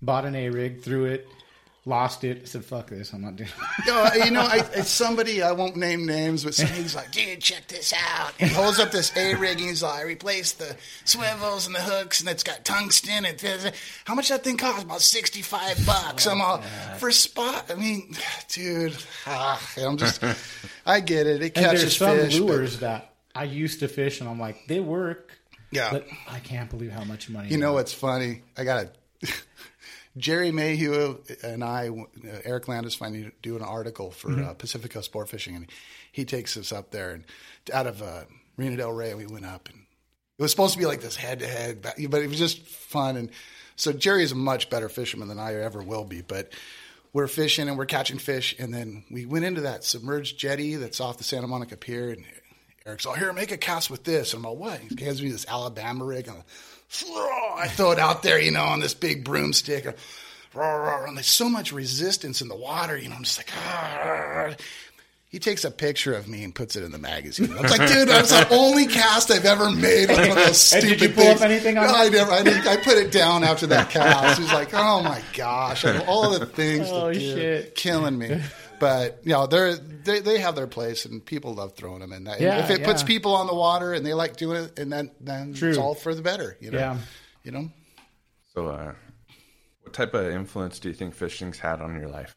[0.00, 1.26] bought an A rig, threw it,
[1.88, 2.46] lost it.
[2.46, 5.76] said, "Fuck this, I'm not doing." it." no, you know, I, it's somebody I won't
[5.76, 8.32] name names, but somebody's like, dude, check this out.
[8.38, 11.80] He holds up this A rig and he's like, I replaced the swivels and the
[11.80, 13.72] hooks and it's got tungsten and this.
[14.04, 14.84] how much that thing cost?
[14.84, 16.26] About sixty five bucks.
[16.26, 16.58] I'm all
[16.98, 17.70] for spot.
[17.70, 18.14] I mean,
[18.48, 18.96] dude,
[19.26, 20.22] ah, I'm just,
[20.86, 21.42] I get it.
[21.42, 22.38] It And catches there's some fish.
[22.38, 25.32] but- lures that I used to fish, and I'm like, they work.
[25.70, 25.90] Yeah.
[25.92, 27.50] but I can't believe how much money.
[27.50, 28.42] You know what's funny?
[28.56, 29.28] I got a
[30.18, 35.06] Jerry Mayhew and I, uh, Eric Landis, finally do an article for uh, Pacific Coast
[35.06, 35.70] Sport Fishing, and
[36.12, 37.24] he takes us up there and
[37.72, 38.24] out of uh,
[38.56, 39.14] Marina Del Rey.
[39.14, 39.78] We went up, and
[40.38, 43.16] it was supposed to be like this head to head, but it was just fun.
[43.16, 43.30] And
[43.76, 46.52] so Jerry is a much better fisherman than I ever will be, but.
[47.10, 51.00] We're fishing and we're catching fish, and then we went into that submerged jetty that's
[51.00, 52.22] off the Santa Monica Pier, and
[52.88, 54.32] Eric's all, here, make a cast with this.
[54.32, 54.80] And I'm like, what?
[54.80, 56.26] He hands me this Alabama rig.
[56.26, 56.46] And I'm like,
[56.90, 59.84] I throw it out there, you know, on this big broomstick.
[60.54, 63.14] And there's so much resistance in the water, you know.
[63.16, 64.54] I'm just like, "Ah."
[65.30, 67.52] he takes a picture of me and puts it in the magazine.
[67.52, 70.82] I was like, dude, that's the only cast I've ever made one of those And
[70.82, 71.42] stupid did you pull things.
[71.42, 71.94] up anything on no.
[71.94, 72.32] I never.
[72.32, 74.38] I, didn't, I put it down after that cast.
[74.38, 77.74] He was like, oh my gosh, all the things Oh, shit.
[77.74, 78.40] killing me.
[78.80, 82.24] But you know, they're they they have their place, and people love throwing them in
[82.24, 82.40] that.
[82.40, 85.10] Yeah, if it puts people on the water and they like doing it, and then
[85.20, 85.70] then True.
[85.70, 86.56] it's all for the better.
[86.60, 86.78] You know.
[86.78, 86.98] Yeah.
[87.42, 87.70] You know.
[88.54, 88.94] So, uh,
[89.82, 92.36] what type of influence do you think fishing's had on your life?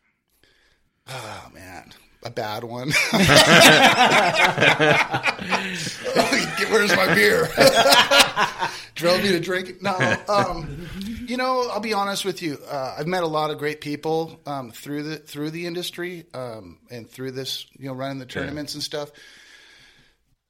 [1.08, 1.92] Oh man,
[2.24, 2.92] a bad one.
[6.72, 7.50] Where's my beer?
[8.96, 9.82] Drove me to drink it.
[9.82, 9.98] No,
[10.30, 10.88] um,
[11.28, 12.58] you know, I'll be honest with you.
[12.70, 16.80] Uh, I've met a lot of great people um, through the through the industry um,
[16.90, 19.12] and through this, you know, running the tournaments and stuff.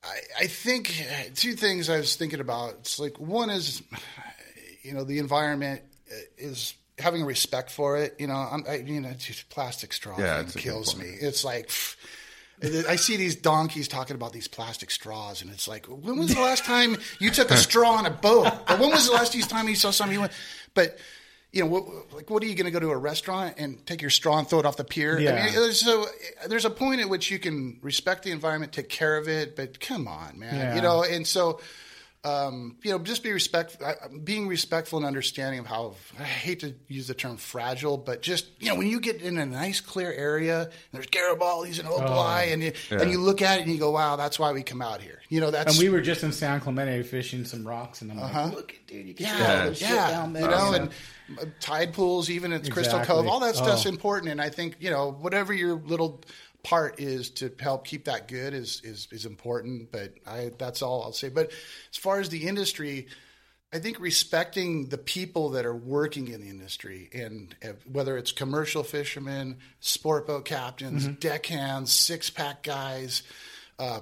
[0.03, 2.75] I, I think uh, two things I was thinking about.
[2.79, 3.81] It's like one is,
[4.83, 5.81] you know, the environment
[6.11, 8.15] uh, is having a respect for it.
[8.19, 10.97] You know, I'm, I, you know, just plastic straw Yeah, thing it's a good kills
[10.97, 11.05] me.
[11.07, 11.67] It's like.
[11.67, 11.95] pff,
[12.87, 16.41] I see these donkeys talking about these plastic straws, and it's like, when was the
[16.41, 18.45] last time you took a straw on a boat?
[18.69, 20.19] Or when was the last time you saw somebody?
[20.19, 20.31] Went,
[20.75, 20.99] but
[21.51, 23.99] you know, what, like, what are you going to go to a restaurant and take
[23.99, 25.17] your straw and throw it off the pier?
[25.17, 25.43] I Yeah.
[25.43, 26.05] mean, there's- so
[26.47, 29.79] there's a point at which you can respect the environment, take care of it, but
[29.79, 30.75] come on, man, Yeah.
[30.75, 31.03] you know.
[31.03, 31.59] And so,
[32.23, 33.77] um, you know, just be respect,
[34.23, 35.95] being respectful and understanding of how.
[36.19, 39.37] I hate to use the term fragile, but just you know, when you get in
[39.39, 43.57] a nice clear area, and there's Garibaldi's and Opaleye, and you and you look at
[43.59, 45.19] it and you go, wow, that's why we come out here.
[45.29, 48.19] You know, that's And we were just in San Clemente fishing some rocks, and I'm
[48.19, 49.43] like, look, at dude, you can Uh-huh.
[49.43, 50.43] yeah, shit yeah, down there.
[50.43, 50.89] you know, and
[51.39, 53.89] uh, tide pools, even at Crystal Cove, all that stuff's Oh.
[53.89, 54.31] important.
[54.31, 56.21] And I think you know, whatever your little
[56.63, 59.91] part is to help keep that good is is is important.
[59.91, 61.29] But I that's all I'll say.
[61.29, 61.51] But
[61.91, 63.07] as far as the industry.
[63.73, 68.33] I think respecting the people that are working in the industry, and uh, whether it's
[68.33, 71.13] commercial fishermen, sport boat captains, Mm-hmm.
[71.21, 73.23] deckhands, six pack guys,
[73.79, 74.01] uh,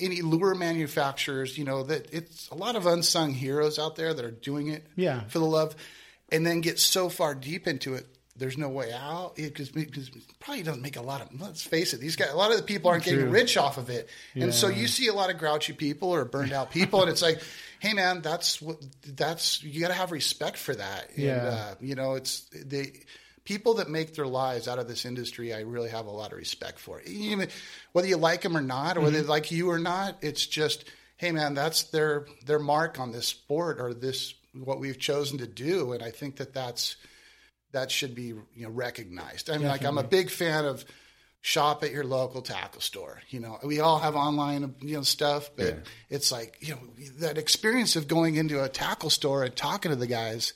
[0.00, 4.24] any lure manufacturers, you know that it's a lot of unsung heroes out there that
[4.24, 5.24] are doing it Yeah.
[5.28, 5.76] for the love,
[6.32, 8.06] and then get so far deep into it.
[8.40, 9.70] There's no way out because
[10.40, 11.40] probably doesn't make a lot of.
[11.40, 13.88] Let's face it; these guys, a lot of the people aren't getting rich off of
[13.90, 17.10] it, and so you see a lot of grouchy people or burned out people, and
[17.10, 17.40] it's like,
[17.80, 21.10] hey man, that's what that's you got to have respect for that.
[21.10, 21.44] And, Yeah.
[21.44, 22.90] uh, you know, it's the
[23.44, 25.52] people that make their lives out of this industry.
[25.54, 27.00] I really have a lot of respect for.
[27.02, 27.48] Even
[27.92, 29.22] whether you like them or not, or whether Mm-hmm.
[29.26, 30.84] they like you or not, it's just,
[31.18, 35.46] hey man, that's their their mark on this sport or this what we've chosen to
[35.46, 36.96] do, and I think that that's
[37.72, 39.50] that should be you know recognized.
[39.50, 40.84] I mean, like I'm a big fan of
[41.42, 43.22] shop at your local tackle store.
[43.30, 45.64] You know, we all have online you know stuff, but
[46.08, 46.80] it's like you know
[47.20, 50.52] that experience of going into a tackle store and talking to the guys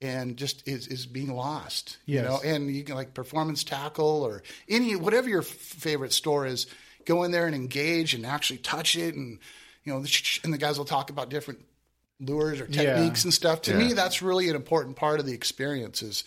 [0.00, 1.98] and just is, is being lost.
[2.06, 6.46] You know, and you can like performance tackle or any whatever your f- favorite store
[6.46, 6.66] is.
[7.04, 9.38] Go in there and engage and actually touch it, and
[9.84, 10.04] you know,
[10.44, 11.60] and the guys will talk about different
[12.24, 12.82] lures or Yeah.
[12.94, 13.62] techniques and stuff.
[13.62, 13.78] To Yeah.
[13.78, 16.24] me, that's really an important part of the experience is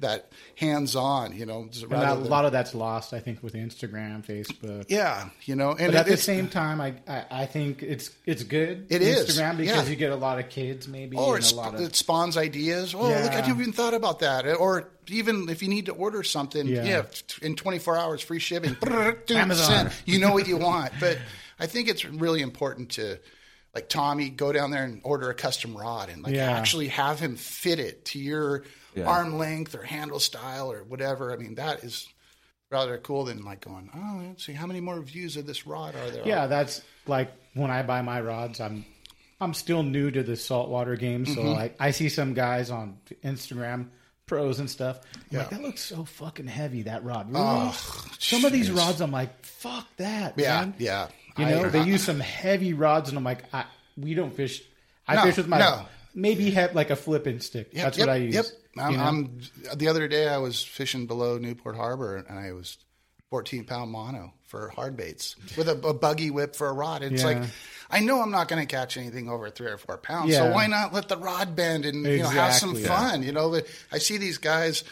[0.00, 1.36] that hands-on.
[1.36, 4.86] You know, And that, a lot of that's lost, I think, with Instagram, Facebook.
[4.88, 8.42] yeah, you know, and But at the same time, I, I I think it's it's
[8.42, 8.86] good.
[8.90, 9.90] It is, Instagram because yeah.
[9.90, 11.94] you get a lot of kids maybe Or and it, a lot sp- of it
[11.96, 12.94] spawns ideas.
[12.94, 13.40] Oh, look, I Yeah.
[13.46, 14.44] didn't even thought about that.
[14.56, 17.02] Or even if you need to order something, yeah, Yeah.
[17.40, 18.76] in 24 hours, free shipping.
[19.30, 19.90] Amazon.
[20.04, 20.92] You know what you want.
[20.98, 21.18] But
[21.60, 23.18] I think it's really important to
[23.74, 26.50] like Tommy, go down there and order a custom rod and like Yeah.
[26.52, 29.04] actually have him fit it to your Yeah.
[29.06, 31.32] arm length or handle style or whatever.
[31.32, 32.06] I mean, that is
[32.70, 35.94] rather cool than like going, oh, let's see how many more views of this rod
[35.94, 36.26] are there.
[36.26, 38.60] Yeah, that's like when I buy my rods.
[38.60, 38.84] I'm
[39.40, 41.48] I'm still new to the saltwater game, so Mm-hmm.
[41.48, 43.88] like I see some guys on Instagram,
[44.26, 45.00] pros and stuff.
[45.32, 45.56] I'm like, Yeah.
[45.58, 46.82] that looks so fucking heavy.
[46.82, 47.44] That rod, really?
[47.44, 47.76] Oh,
[48.20, 50.34] some of these rods, I'm like, fuck that.
[50.38, 50.74] Yeah, man.
[50.78, 51.08] yeah.
[51.38, 53.64] You I- know, they I- use some heavy rods, and I'm like, I,
[53.96, 54.62] we don't fish.
[55.06, 55.86] I No, fish with my no.
[56.14, 57.70] maybe have like a flipping stick.
[57.72, 58.34] Yep, That's yep, what I use.
[58.34, 58.44] Yep.
[58.78, 59.04] I'm, you know?
[59.04, 59.40] I'm,
[59.76, 62.78] the other day I was fishing below Newport Harbor and I was
[63.30, 67.02] 14 pound mono for hard baits with a, a buggy whip for a rod.
[67.02, 67.28] It's Yeah.
[67.40, 67.42] like,
[67.90, 70.30] I know I'm not going to catch anything over three or four pounds.
[70.30, 70.38] Yeah.
[70.48, 72.88] So why not let the rod bend and you know, have some Exactly.
[72.88, 73.22] fun?
[73.22, 74.84] You know, I see these guys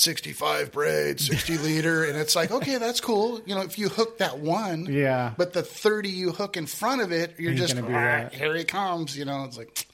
[0.00, 3.40] 65 braid, 60 liter, and it's like, okay, that's cool.
[3.46, 5.32] You know, if you hook that one, Yeah.
[5.38, 8.64] but the 30 you hook in front of it, you're Ain't just, "Ah, here he
[8.64, 9.16] comes.
[9.16, 9.86] You know, it's like,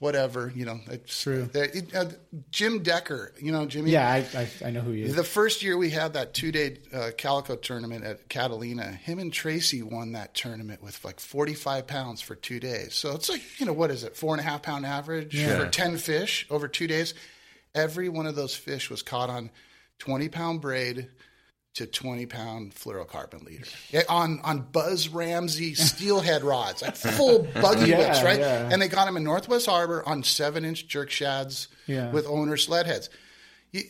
[0.00, 0.52] whatever.
[0.54, 1.48] You know, it's True.
[1.52, 2.06] there- it- uh,
[2.50, 3.92] Jim Decker, you know, Jimmy.
[3.92, 5.14] yeah, I, I I know who he is.
[5.14, 9.32] The first year we had that two day uh, calico tournament at Catalina, him and
[9.32, 12.94] Tracy won that tournament with like 45 pounds for two days.
[12.94, 14.16] So it's like, you know, what is it?
[14.16, 17.14] Four and a half pound average for 10 fish over two days.
[17.76, 19.50] Every one of those fish was caught on
[20.00, 21.08] 20 pound braid
[21.74, 23.66] to 20 pound fluorocarbon leader
[24.08, 28.38] on on Buzz Ramsey steelhead rods, like full buggy Yeah, whips, right?
[28.40, 28.68] yeah.
[28.72, 32.10] And they got them in Northwest Harbor on seven inch jerk shads Yeah.
[32.10, 33.10] with owner sled heads.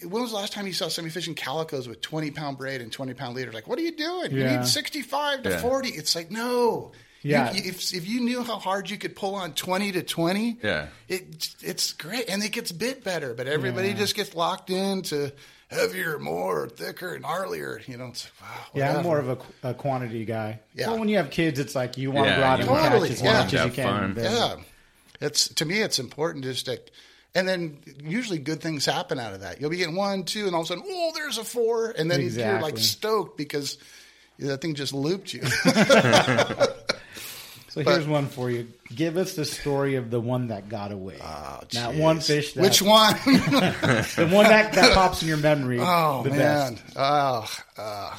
[0.03, 2.91] When was the last time you saw somebody fishing calicos with 20 pound braid and
[2.91, 3.53] 20 pound leader?
[3.53, 4.33] Like, what are you doing?
[4.33, 5.59] You need 65 to Yeah.
[5.61, 5.91] 40.
[5.91, 6.91] It's like, no.
[7.23, 7.53] Yeah.
[7.53, 10.87] you- if, if you knew how hard you could pull on 20 to 20, Yeah.
[11.09, 12.29] it, it's great.
[12.29, 15.33] And it gets bit better, but everybody just gets locked into
[15.69, 17.87] heavier, more, thicker, and gnarlier.
[17.89, 19.29] You know, it's, wow, Yeah, I'm more of
[19.63, 20.61] a, a quantity guy.
[20.75, 20.89] Yeah.
[20.91, 22.93] Well, when you have kids, it's like you want to go out and want- catch
[22.93, 23.33] Totally, as yeah.
[23.43, 24.15] much as you can.
[24.17, 24.57] Yeah.
[25.21, 26.79] It's to me, it's important just to,
[27.35, 29.61] and then usually good things happen out of that.
[29.61, 32.11] You'll be getting one, two, and all of a sudden, oh, there's a four, and
[32.11, 33.79] then you're like stoked because
[34.39, 35.41] that thing just looped you.
[37.77, 38.69] So here's one for you.
[38.95, 41.19] Give us the story of the one that got away.
[41.23, 42.55] Oh, That one fish.
[42.55, 43.15] That, Which one?
[43.27, 45.79] The one that, that pops in your memory.
[45.83, 46.85] oh the man, best.
[46.97, 48.17] oh, uh,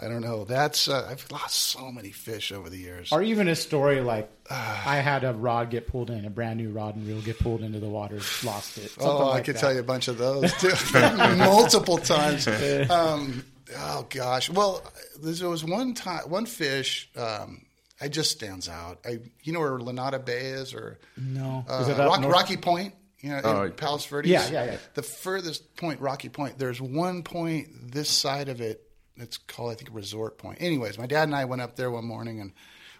[0.00, 0.44] I don't know.
[0.44, 3.12] That's uh, I've lost so many fish over the years.
[3.12, 6.70] Or even a story like I had a rod get pulled in, a brand new
[6.70, 8.90] rod and reel get pulled into the water, lost it.
[8.98, 9.60] Oh, I like could that.
[9.60, 10.72] tell you a bunch of those too,
[11.36, 12.48] multiple times.
[12.48, 13.44] Um,
[13.76, 14.48] oh gosh.
[14.48, 14.82] Well,
[15.22, 17.10] there was one time, one fish.
[17.18, 17.63] Um,
[18.04, 19.00] it just stands out.
[19.04, 21.64] I, you know where Lunada Bay is, or No.
[21.68, 22.22] uh, Is it Rock.
[22.24, 22.94] Rocky Point?
[23.20, 24.30] You know, Oh, in Palos Verdes.
[24.30, 24.76] Yeah, yeah, yeah.
[24.94, 26.58] The furthest point, Rocky Point.
[26.58, 28.82] There's one point this side of it.
[29.16, 30.58] It's called, I think, Resort Point.
[30.60, 32.52] Anyways, my dad and I went up there one morning, and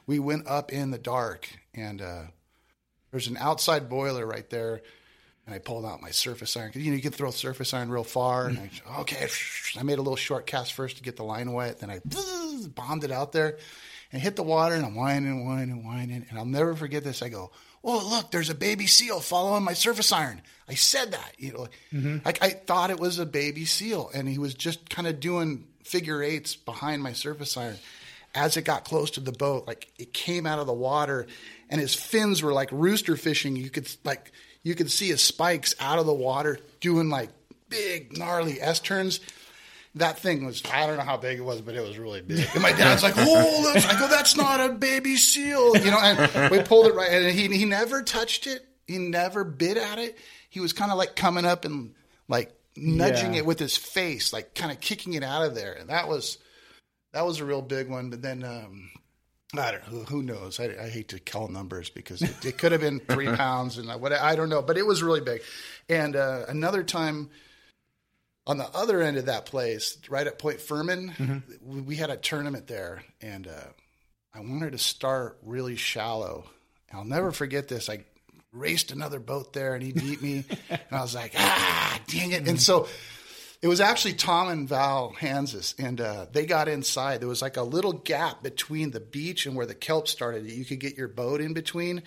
[0.06, 2.22] we went up in the dark, and uh,
[3.10, 4.80] there's an outside boiler right there.
[5.46, 6.72] And I pulled out my surface iron.
[6.72, 8.46] 'Cause, You know, you can throw surface iron real far.
[8.46, 9.28] And I, okay,
[9.78, 11.80] I made a little short cast first to get the line wet.
[11.80, 12.00] Then I
[12.74, 13.58] bombed it out there
[14.14, 14.74] and hit the water.
[14.74, 16.24] And I'm whining, and whining, and whining.
[16.30, 17.20] And I'll never forget this.
[17.20, 17.50] I go,
[17.82, 20.40] oh, look, there's a baby seal following my surface iron.
[20.68, 21.32] I said that.
[21.36, 22.18] You know, mm-hmm.
[22.24, 24.10] like I thought it was a baby seal.
[24.14, 27.76] And he was just kind of doing figure eights behind my surface iron
[28.34, 31.26] as it got close to the boat, like it came out of the water,
[31.70, 33.56] and his fins were like rooster fishing.
[33.56, 37.30] You could like you could see his spikes out of the water doing like
[37.68, 39.20] big gnarly S turns.
[39.96, 42.48] That thing was I don't know how big it was, but it was really big.
[42.54, 46.00] And my dad's like, "Oh, that's, I go, that's not a baby seal," you know.
[46.00, 48.66] And we pulled it right, and he he never touched it.
[48.88, 50.18] He never bit at it.
[50.50, 51.94] He was kind of like coming up and
[52.28, 53.40] like nudging Yeah.
[53.40, 55.74] it with his face, like kind of kicking it out of there.
[55.74, 56.38] And that was
[57.12, 58.10] that was a real big one.
[58.10, 58.90] But then um,
[59.56, 59.98] I don't know.
[60.00, 60.58] Who, who knows?
[60.58, 63.88] I, I hate to call numbers because it, it could have been three pounds and
[64.00, 64.60] what I don't know.
[64.60, 65.42] But it was really big.
[65.88, 67.30] And uh, another time
[68.46, 72.16] on the other end of that place, right at Point Fermin, we, we had a
[72.16, 73.68] tournament there, and uh,
[74.34, 76.44] I wanted to start really shallow.
[76.90, 77.88] And I'll never forget this.
[77.88, 78.04] I
[78.52, 82.46] raced another boat there, and he beat me, and I was like, ah, dang it!
[82.46, 82.86] And so
[83.62, 87.20] it was actually Tom and Val Hanses, and uh, they got inside.
[87.20, 90.44] There was like a little gap between the beach and where the kelp started.
[90.44, 92.02] that You could get your boat in between,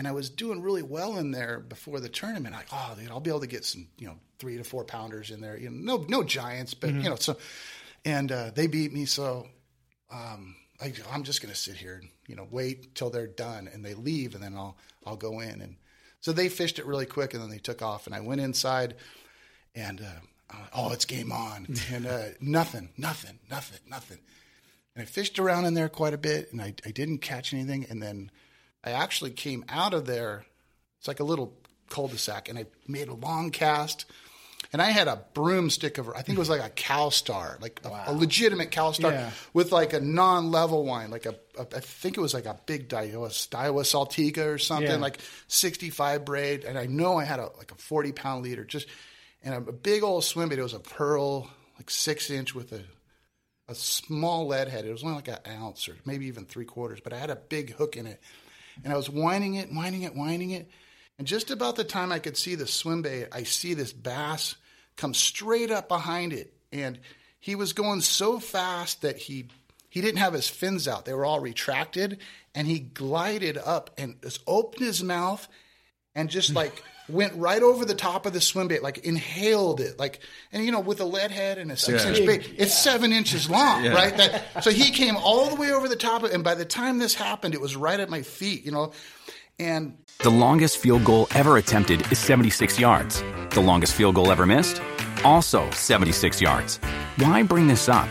[0.00, 2.54] and I was doing really well in there before the tournament.
[2.54, 5.30] Like, oh, dude, I'll be able to get some, you know, three to four pounders
[5.30, 5.58] in there.
[5.58, 7.36] You know, no, no giants, but you know, so.
[8.06, 9.46] And uh, they beat me, so
[10.10, 13.68] um, I, I'm just going to sit here and you know wait till they're done
[13.70, 15.60] and they leave, and then I'll I'll go in.
[15.60, 15.76] And
[16.22, 18.06] so they fished it really quick, and then they took off.
[18.06, 18.94] And I went inside,
[19.74, 24.18] and uh, uh, oh, it's game on, and uh, nothing, nothing, nothing, nothing.
[24.96, 27.84] And I fished around in there quite a bit, and I, I didn't catch anything.
[27.90, 28.30] And then
[28.84, 30.44] I actually came out of there.
[30.98, 31.52] It's like a little
[31.88, 34.04] cul-de-sac, and I made a long cast.
[34.72, 38.04] And I had a broomstick of, I think it was like a CalStar, like a,
[38.08, 39.30] a legitimate CalStar Yeah.
[39.52, 42.88] with like a non-level wine, like a, a, I think it was like a big
[42.88, 44.96] Daiwa, Daiwa Saltiga or something, Yeah.
[44.98, 46.64] like 65 braid.
[46.64, 48.86] And I know I had a, like a 40 pound leader, just,
[49.42, 50.58] and a, big old swim bait.
[50.60, 52.82] It was a pearl, like six inch with a,
[53.66, 54.84] a small lead head.
[54.84, 57.36] It was only like an ounce or maybe even three quarters, but I had a
[57.36, 58.20] big hook in it.
[58.84, 60.70] And I was winding it, winding it, winding it.
[61.18, 64.56] And just about the time I could see the swim bait, I see this bass
[64.96, 66.52] come straight up behind it.
[66.72, 66.98] And
[67.38, 69.48] he was going so fast that he
[69.90, 71.04] he didn't have his fins out.
[71.04, 72.18] They were all retracted.
[72.54, 75.46] And he glided up and just opened his mouth
[76.14, 79.98] and just like went right over the top of the swim bait, like inhaled it,
[79.98, 80.20] like
[80.52, 82.26] and you know with a lead head and a six inch Yeah.
[82.26, 83.92] bait, it's seven inches long, Yeah.
[83.94, 84.16] right?
[84.16, 86.98] That, so he came all the way over the top, of, and by the time
[86.98, 88.92] this happened, it was right at my feet, you know,
[89.58, 93.22] and The longest field goal ever attempted is 76 yards.
[93.50, 94.80] The longest field goal ever missed?
[95.24, 96.78] Also 76 yards.
[97.16, 98.08] Why bring this up?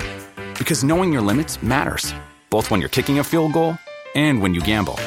[0.58, 2.14] Because knowing your limits matters,
[2.50, 3.78] both when you're kicking a field goal
[4.16, 4.98] and when you gamble.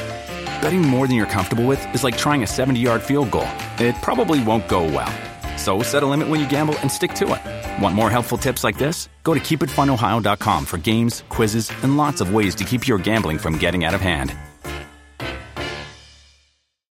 [0.63, 3.49] Betting more than you're comfortable with is like trying a 70 yard field goal.
[3.79, 5.11] It probably won't go well.
[5.57, 7.81] So set a limit when you gamble and stick to it.
[7.83, 9.09] Want more helpful tips like this?
[9.23, 13.57] Go to keepitfunohio.com for games, quizzes, and lots of ways to keep your gambling from
[13.57, 14.37] getting out of hand.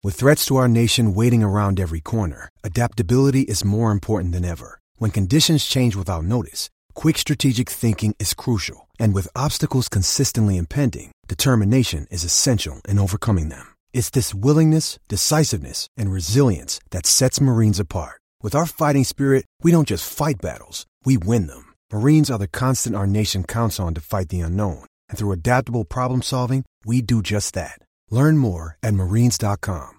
[0.04, 4.78] With threats to our nation waiting around every corner, adaptability is more important than ever.
[4.98, 8.85] When conditions change without notice, quick strategic thinking is crucial.
[9.00, 13.74] And with obstacles consistently impending, determination is essential in overcoming them.
[13.92, 18.20] It's this willingness, decisiveness, and resilience that sets Marines apart.
[18.42, 21.74] With our fighting spirit, we don't just fight battles, we win them.
[21.92, 24.84] Marines are the constant our nation counts on to fight the unknown.
[25.08, 27.80] And through adaptable problem solving, we do just that.
[28.10, 29.98] Learn more at marines.com.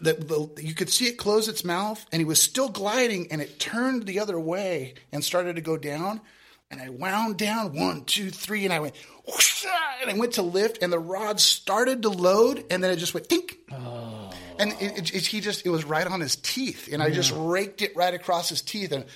[0.00, 3.40] the, the, you could see it close its mouth, and he was still gliding, and
[3.40, 6.20] it turned the other way and started to go down.
[6.70, 8.94] And I wound down one, two, three, and I went,
[9.26, 12.90] whoosh, ah, and I went to lift, and the rod started to load, and then
[12.90, 13.56] it just went tink.
[14.58, 17.32] And it, it, it- he just, it was right on his teeth, and I just
[17.34, 19.06] raked it right across his teeth, and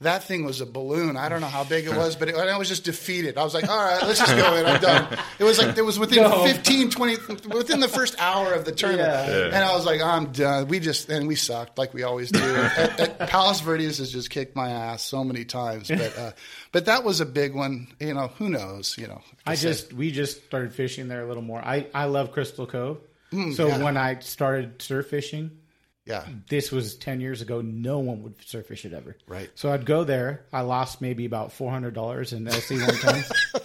[0.00, 1.16] that thing was a balloon.
[1.16, 3.38] I don't know how big it was, but it, I was just defeated.
[3.38, 4.66] I was like, all right, let's just go in.
[4.66, 5.18] I'm done.
[5.38, 7.16] It was like, it was within 15, 20,
[7.54, 9.54] within the first hour of the tournament.
[9.54, 10.68] And I was like, I'm done.
[10.68, 12.40] We just, and we sucked like we always do.
[12.76, 15.88] at, at Palos Verdes has just kicked my ass so many times.
[15.88, 16.32] But, uh,
[16.72, 17.88] but that was a big one.
[17.98, 18.96] You know, who knows?
[18.98, 21.58] You know, I said- just we just started fishing there a little more.
[21.60, 22.98] I I love Crystal Cove.
[23.32, 25.50] Mm, so when I started surf fishing,
[26.06, 26.24] yeah.
[26.48, 29.16] this was 10 years ago, no one would surf fish it ever.
[29.26, 29.50] Right.
[29.54, 30.44] So I'd go there.
[30.52, 32.96] I lost maybe about $400 in LC one
[33.54, 33.62] time.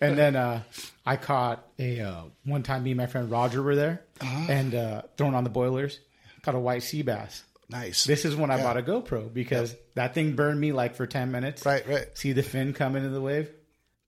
[0.00, 0.62] and then uh,
[1.04, 4.46] I caught a, uh, one time me and my friend Roger were there Uh-huh.
[4.52, 5.98] and uh, throwing on the boilers,
[6.42, 7.42] caught a white sea bass.
[7.70, 8.04] Nice.
[8.04, 11.32] This is when I bought a GoPro because that thing burned me like for 10
[11.32, 11.64] minutes.
[11.64, 12.06] Right, right.
[12.16, 13.50] See the fin come into the wave,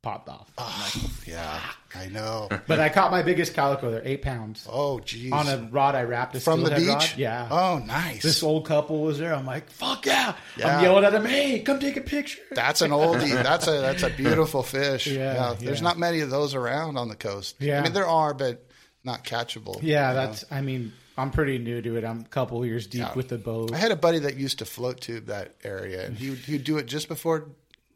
[0.06, 0.48] popped off.
[0.56, 1.60] Oh, yeah,
[1.96, 2.48] I know.
[2.68, 4.64] But I caught my biggest calico there, eight pounds.
[4.70, 5.32] Oh, geez.
[5.32, 6.86] On a rod I wrapped From the beach?
[6.86, 7.14] Rod.
[7.16, 7.48] Yeah.
[7.50, 8.22] Oh, nice.
[8.22, 9.34] This old couple was there.
[9.34, 10.36] I'm like, fuck yeah.
[10.56, 10.76] Yeah.
[10.78, 12.40] I'm yelling at them, hey, come take a picture.
[12.52, 13.32] That's an oldie.
[13.42, 15.08] That's a that's a beautiful fish.
[15.08, 15.84] Yeah, There's yeah.
[15.84, 17.56] not many of those around on the coast.
[17.58, 17.80] Yeah.
[17.80, 18.64] I mean there are, but
[19.02, 19.80] not catchable.
[19.82, 20.26] yeah, you know?
[20.26, 22.04] that's, I mean, I'm pretty new to it.
[22.04, 23.14] I'm a couple years deep Yeah.
[23.14, 23.72] with the boat.
[23.72, 26.62] I had a buddy that used to float tube that area, and he would he'd
[26.64, 27.48] do it just before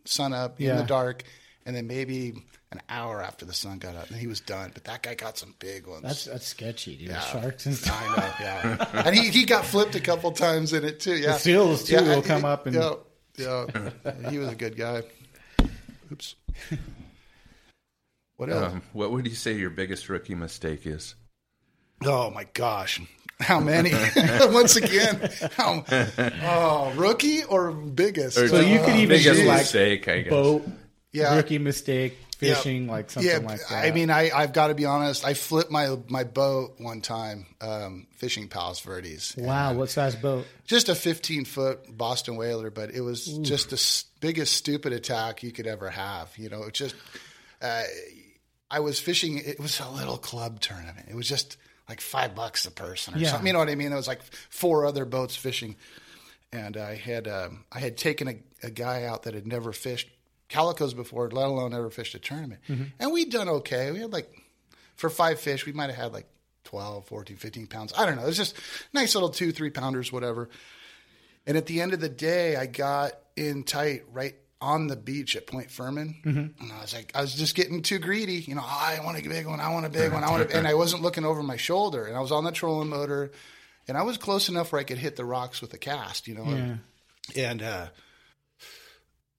[0.05, 0.77] sun up in Yeah.
[0.79, 1.23] the dark,
[1.67, 2.35] and then maybe
[2.73, 4.71] an hour after the sun got up, and he was done.
[4.73, 6.03] But that guy got some big ones.
[6.03, 7.11] That's that's sketchy, dude.
[7.33, 8.01] Sharks and stuff.
[8.09, 9.03] I know, yeah.
[9.07, 11.17] and he, he got flipped a couple times in it too.
[11.17, 12.95] Yeah, The seals, too, Yeah, will I- come up and- yeah,
[13.37, 14.31] yeah.
[14.31, 15.03] he was a good guy.
[16.13, 16.35] Oops.
[18.37, 18.73] What else?
[18.73, 21.15] Um, what would you say your biggest rookie mistake is?
[22.05, 23.01] Oh my gosh.
[23.41, 23.93] How many?
[24.53, 25.85] Once again, how,
[26.43, 28.37] oh, rookie or biggest?
[28.39, 30.31] Or So you could even biggest do like mistake, I guess.
[30.31, 30.67] boat,
[31.13, 31.35] Yeah.
[31.37, 33.85] rookie mistake, fishing, like something yeah, like that.
[33.85, 35.25] I mean, I, I've got to be honest.
[35.25, 39.35] I flipped my my boat one time um, fishing Palos Verdes.
[39.37, 40.47] wow, what size boat?
[40.67, 45.51] Just a 15 foot Boston whaler, but it was just the biggest stupid attack you
[45.51, 46.31] could ever have.
[46.39, 46.95] You know, it just
[47.61, 47.83] uh,
[48.71, 49.39] I was fishing.
[49.39, 51.09] It was a little club tournament.
[51.09, 51.57] It was just
[51.89, 53.31] like five bucks a person or Yeah.
[53.31, 53.49] something.
[53.49, 53.89] You know what I mean?
[53.89, 55.75] There was like four other boats fishing,
[56.53, 60.09] and I had um, I had taken a, a guy out that had never fished
[60.51, 62.85] calicos before, let alone ever fished a tournament, mm-hmm.
[62.99, 63.91] and we'd done okay.
[63.93, 64.31] We had like
[64.97, 66.27] for five fish, we might have had like
[66.65, 67.93] 12, 14, 15 pounds.
[67.97, 68.23] I don't know.
[68.23, 68.55] It was just
[68.93, 70.51] nice little two, three pounders, whatever.
[71.47, 75.37] And at the end of the day, I got in tight right on the beach
[75.37, 76.63] at Point Fermin, mm-hmm.
[76.63, 78.35] and I was like, I was just getting too greedy.
[78.35, 80.43] You know, "Oh, I want a big one, I want a big one, I want,
[80.53, 83.33] a, and I wasn't looking over my shoulder, and I was on the trolling motor,
[83.89, 86.29] and I was close enough where I could hit the rocks with a cast.
[86.29, 86.45] You know,
[87.35, 87.51] Yeah.
[87.51, 87.87] and uh,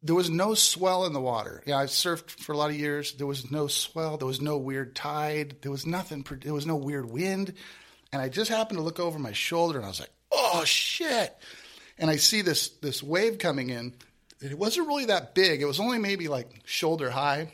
[0.03, 1.61] there was no swell in the water.
[1.65, 3.13] Yeah, I surfed for a lot of years.
[3.13, 4.17] There was no swell.
[4.17, 5.57] There was no weird tide.
[5.61, 6.25] There was nothing.
[6.41, 7.53] There was no weird wind.
[8.11, 11.35] And I just happened to look over my shoulder, and I was like, "Oh shit!"
[11.97, 13.93] And I see this this wave coming in.
[14.41, 15.61] It wasn't really that big.
[15.61, 17.51] It was only maybe like shoulder high.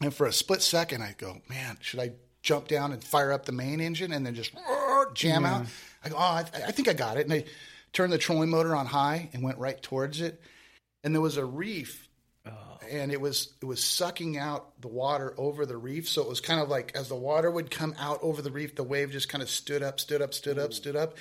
[0.00, 2.12] And for a split second, I go, "Man, should I
[2.42, 4.52] jump down and fire up the main engine and then just
[5.14, 5.66] jam out?"
[6.04, 7.44] I go, "Oh, I, I think I got it." And I
[7.92, 10.40] turned the trolling motor on high and went right towards it
[11.04, 12.08] and there was a reef
[12.46, 12.50] oh.
[12.90, 16.40] and it was it was sucking out the water over the reef so it was
[16.40, 19.28] kind of like as the water would come out over the reef the wave just
[19.28, 21.16] kind of stood up stood up stood up stood up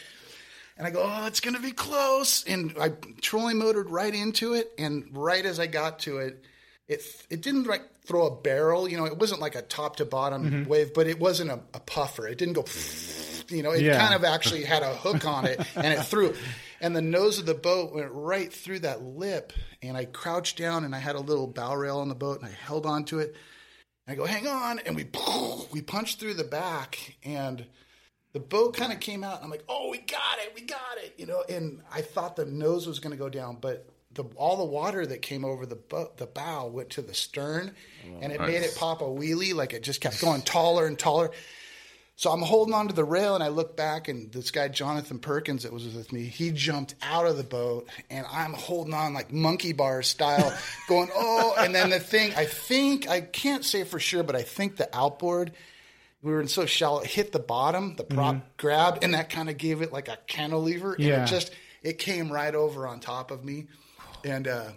[0.77, 2.43] and I go, oh, it's going to be close.
[2.43, 4.71] And I trolling motored right into it.
[4.79, 6.43] And right as I got to it,
[6.87, 8.89] it it didn't like throw a barrel.
[8.89, 10.69] You know, it wasn't like a top to bottom mm-hmm.
[10.69, 12.27] wave, but it wasn't a, a puffer.
[12.27, 12.65] It didn't go,
[13.49, 13.99] you know, it Yeah.
[13.99, 16.33] kind of actually had a hook on it and it threw.
[16.81, 19.53] And the nose of the boat went right through that lip.
[19.81, 22.49] And I crouched down and I had a little bow rail on the boat and
[22.49, 23.35] I held on to it.
[24.05, 24.79] And I go, hang on.
[24.79, 25.07] And we,
[25.71, 27.65] we punched through the back and
[28.33, 29.35] the boat kind of came out.
[29.35, 31.43] And I'm like, oh, we got it, we got it, you know.
[31.47, 35.05] And I thought the nose was going to go down, but the all the water
[35.05, 37.71] that came over the boat, the bow went to the stern,
[38.05, 39.53] oh, and it made it pop a wheelie.
[39.53, 41.31] Like it just kept going taller and taller.
[42.15, 45.17] So I'm holding on to the rail, and I look back, and this guy Jonathan
[45.17, 49.13] Perkins that was with me, he jumped out of the boat, and I'm holding on
[49.13, 50.55] like monkey bar style,
[50.87, 51.55] going oh.
[51.57, 54.95] And then the thing, I think I can't say for sure, but I think the
[54.95, 55.51] outboard
[56.21, 59.57] we were in so shallow, hit the bottom, the prop grabbed, and that kind of
[59.57, 60.93] gave it like a cantilever.
[60.93, 61.23] And Yeah.
[61.23, 61.51] it just
[61.81, 63.65] it came right over on top of me.
[64.23, 64.69] And uh,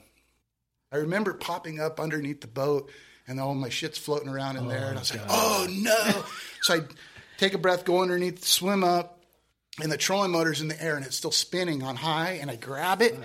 [0.91, 2.91] I remember popping up underneath the boat
[3.27, 4.89] and all my shit's floating around in there.
[4.89, 6.25] And I was like, oh no.
[6.63, 6.81] so I
[7.39, 9.21] take a breath, go underneath, swim up,
[9.81, 12.39] and the trolling motor's in the air and it's still spinning on high.
[12.41, 13.19] And I grab it,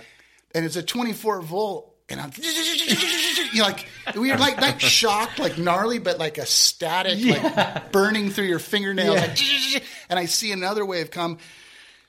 [0.53, 1.95] and it's a 24 volt.
[2.11, 2.31] And I'm,
[3.53, 3.85] you like
[4.15, 8.57] we were like not shocked, like gnarly, but like a static, like burning through your
[8.57, 9.17] fingernails.
[9.17, 11.37] Like, and I see another wave come.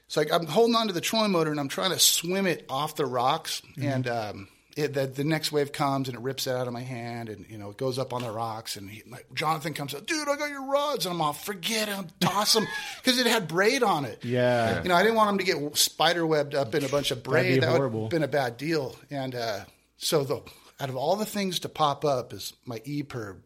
[0.09, 2.65] So like, I'm holding on to the trolling motor and I'm trying to swim it
[2.71, 3.61] off the rocks.
[3.81, 6.83] And um, it, the, the next wave comes and it rips it out of my
[6.83, 8.77] hand and you know it goes up on the rocks.
[8.77, 11.89] And he, like, Jonathan comes up, dude, I got your rods, and I'm all forget
[11.89, 12.67] them, toss them
[13.03, 14.25] because it had braid on it.
[14.25, 14.83] Yeah.
[14.83, 17.23] You know, I didn't want him to get spider webbed up in a bunch of
[17.23, 17.63] braid.
[17.63, 18.97] that would have been a bad deal.
[19.11, 19.61] And uh,
[19.97, 20.43] so the
[20.81, 23.37] out of all the things to pop up is my EPIRB.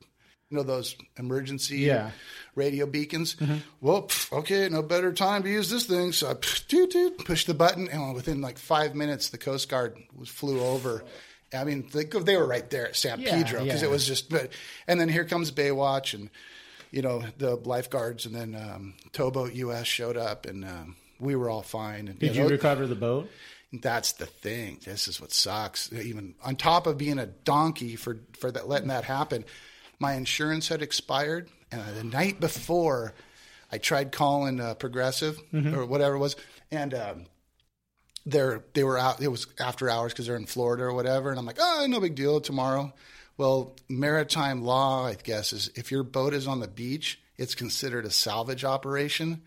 [0.55, 2.13] You know those emergency Yeah.
[2.55, 3.35] radio beacons.
[3.81, 6.13] Well, pff, okay, no better time to use this thing.
[6.13, 10.29] So I pff, pushed the button, and within like five minutes, the Coast Guard was
[10.29, 11.03] flew over.
[11.53, 13.89] I mean, they, they were right there at San Yeah, Pedro because yeah.
[13.89, 14.31] it was just.
[14.31, 14.53] But
[14.87, 16.31] and then here comes Baywatch and
[16.93, 21.51] you know the lifeguards, and then um, Towboat US showed up, and um, we were
[21.51, 22.07] all fine.
[22.07, 23.29] And, Did know, you recover the boat?
[23.83, 24.79] that's the thing.
[24.85, 25.93] This is what sucks.
[25.93, 29.45] Even on top of being a donkey for for that letting that happen,
[30.05, 33.15] my insurance had expired, and the night before,
[33.73, 35.41] I tried calling uh, Progressive
[35.75, 36.37] or whatever it was,
[36.71, 37.27] and um,
[38.27, 39.23] they're they were out.
[39.23, 42.01] It was after hours because they're in Florida or whatever, and I'm like, oh, no
[42.01, 42.39] big deal.
[42.43, 42.93] Tomorrow.
[43.39, 48.05] Well, maritime law, I guess, is if your boat is on the beach, it's considered
[48.05, 49.41] a salvage operation.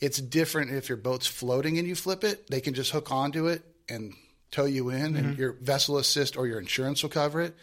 [0.00, 2.46] It's different if your boat's floating and you flip it.
[2.48, 4.12] They can just hook onto it and
[4.50, 7.56] tow you in, and your vessel assist or your insurance will cover it.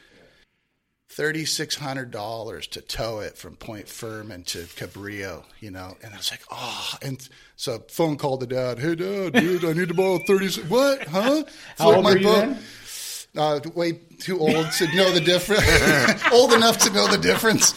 [1.12, 6.14] Thirty six hundred dollars to tow it from Point Fermin to Cabrillo, you know, and
[6.14, 8.78] I was like, oh, and so phone call to dad.
[8.78, 10.50] Hey, dad, dude, I need to borrow thirty.
[10.68, 11.08] What?
[11.08, 11.44] Huh?
[11.80, 12.60] How old were you then?
[13.38, 15.64] Uh, way too old to know the difference.
[16.34, 17.76] old enough to know the difference.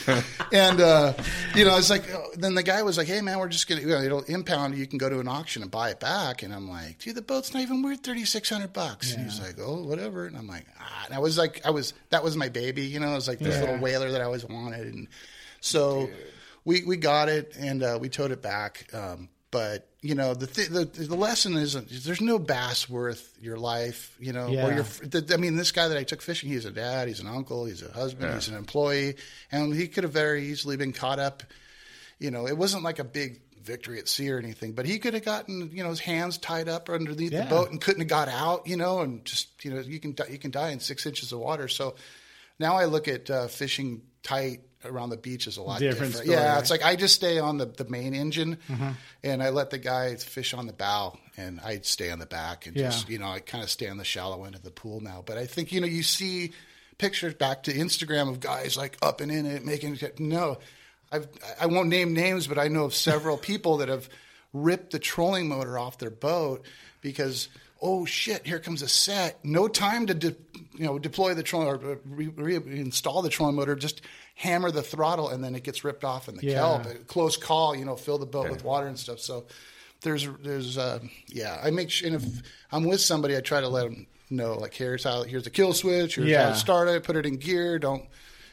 [0.50, 1.12] And, uh,
[1.54, 3.80] you know, it's like, oh, then the guy was like, hey, man, we're just going
[3.80, 4.76] to, you know, it'll impound.
[4.78, 6.42] You can go to an auction and buy it back.
[6.42, 9.12] And I'm like, dude, the boat's not even worth 3600 bucks.
[9.12, 10.26] And he's like, oh, whatever.
[10.26, 11.02] And I'm like, ah.
[11.06, 12.82] And I was like, I was, that was my baby.
[12.82, 14.86] You know, it was like this little whaler that I always wanted.
[14.86, 15.06] And
[15.60, 16.08] so
[16.64, 18.88] we, we got it and uh, we towed it back.
[18.94, 23.58] Um, but you know the, th- the the lesson isn't there's no bass worth your
[23.58, 24.16] life.
[24.18, 26.72] You know, or your the, I mean, this guy that I took fishing, he's a
[26.72, 29.14] dad, he's an uncle, he's a husband, he's an employee,
[29.52, 31.44] and he could have very easily been caught up.
[32.18, 35.14] You know, it wasn't like a big victory at sea or anything, but he could
[35.14, 38.28] have gotten you know his hands tied up underneath the boat and couldn't have got
[38.28, 38.66] out.
[38.66, 41.30] You know, and just you know you can die, you can die in six inches
[41.30, 41.68] of water.
[41.68, 41.94] So
[42.58, 46.14] now I look at uh, fishing tight around the beach is a lot Different different.
[46.26, 46.60] story, yeah, right?
[46.60, 48.90] it's like I just stay on the, the main engine, mm-hmm.
[49.22, 52.66] and I let the guys fish on the bow, and I stay on the back
[52.66, 52.90] and Yeah.
[52.90, 55.22] just you know I kind of stay on the shallow end of the pool now.
[55.24, 56.52] But I think you know you see
[56.98, 60.20] pictures back to Instagram of guys like up and in it making it.
[60.20, 60.58] No,
[61.10, 61.28] I've
[61.60, 64.08] I won't name names, but I know of several people that have
[64.52, 66.64] ripped the trolling motor off their boat
[67.00, 67.48] because
[67.84, 69.44] oh shit, here comes a set.
[69.44, 70.36] No time to de-
[70.74, 73.74] you know deploy the trolling or re- reinstall the trolling motor.
[73.74, 74.02] Just
[74.42, 76.54] hammer the throttle and then it gets ripped off in the Yeah.
[76.54, 77.06] kelp.
[77.06, 79.20] Close call, you know, fill the boat with water and stuff.
[79.20, 79.44] So
[80.00, 81.60] there's there's uh, yeah.
[81.62, 82.24] I make sure, and if
[82.72, 85.72] I'm with somebody, I try to let them know like here's how here's the kill
[85.72, 86.16] switch.
[86.16, 86.48] Here's how Yeah.
[86.48, 87.04] to start it.
[87.04, 87.78] Put it in gear.
[87.78, 88.04] Don't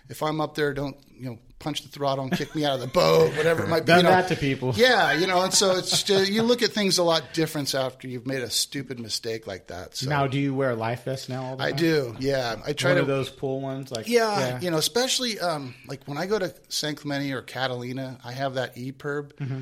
[0.10, 2.80] if I'm up there, don't you know punch the throttle and kick me out of
[2.80, 3.88] the boat, whatever it might be.
[3.88, 4.10] Done you know.
[4.10, 4.74] that to people.
[4.76, 8.08] Yeah, you know, and so it's just, you look at things a lot different after
[8.08, 9.98] you've made a stupid mistake like that.
[9.98, 11.44] So Now, do you wear a life vest now?
[11.44, 12.16] All the I do.
[12.20, 15.76] Yeah, I try One to of those pull ones, like yeah, you know, especially um,
[15.88, 19.34] like when I go to San Clemente or Catalina, I have that EPIRB.
[19.36, 19.60] Mm-hmm.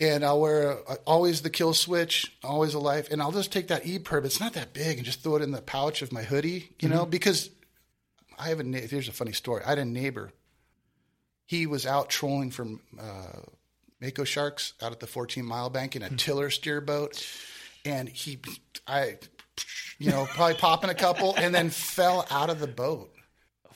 [0.00, 3.66] And I'll wear uh, always the kill switch, always a life, and I'll just take
[3.66, 4.26] that EPIRB.
[4.26, 6.88] It's not that big, and just throw it in the pouch of my hoodie, you
[6.88, 7.50] know, because
[8.38, 8.64] I have a.
[8.64, 9.62] Here's a funny story.
[9.64, 10.32] I had a neighbor.
[11.46, 13.40] He was out trolling from uh,
[14.00, 17.26] mako sharks out at the 14 mile bank in a tiller steer boat,
[17.84, 18.38] and he,
[18.86, 19.18] I,
[19.98, 23.12] you know, probably popping a couple, and then fell out of the boat.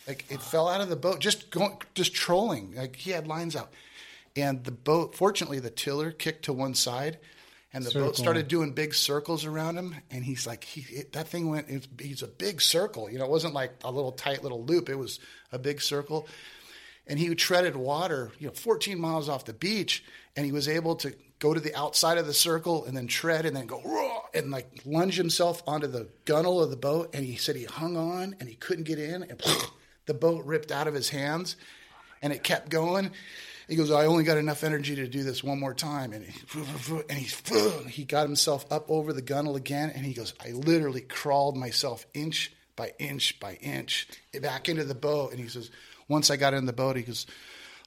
[0.07, 2.75] Like it fell out of the boat, just going, just trolling.
[2.77, 3.73] Like he had lines out,
[4.37, 5.15] and the boat.
[5.15, 7.19] Fortunately, the tiller kicked to one side,
[7.75, 9.95] and the boat started doing big circles around him.
[10.11, 11.69] And he's like, he it, that thing went.
[11.69, 13.11] It's, he's a big circle.
[13.11, 14.91] You know, it wasn't like a little tight little loop.
[14.91, 15.21] It was
[15.53, 16.29] a big circle,
[17.07, 18.31] and he treaded water.
[18.39, 20.05] You know, 14 miles off the beach,
[20.37, 23.47] and he was able to go to the outside of the circle and then tread
[23.47, 23.83] and then go
[24.33, 27.11] and like lunge himself onto the gunnel of the boat.
[27.15, 29.43] And he said he hung on and he couldn't get in, and
[30.07, 31.57] the boat ripped out of his hands,
[32.21, 33.13] and it kept going.
[33.73, 36.61] He goes, I only got enough energy to do this one more time, and he,
[37.09, 41.01] and he he got himself up over the gunnel again, and he goes, I literally
[41.01, 44.09] crawled myself inch by inch by inch
[44.43, 45.71] back into the boat, and he says,
[46.07, 47.25] once I got in the boat, he goes,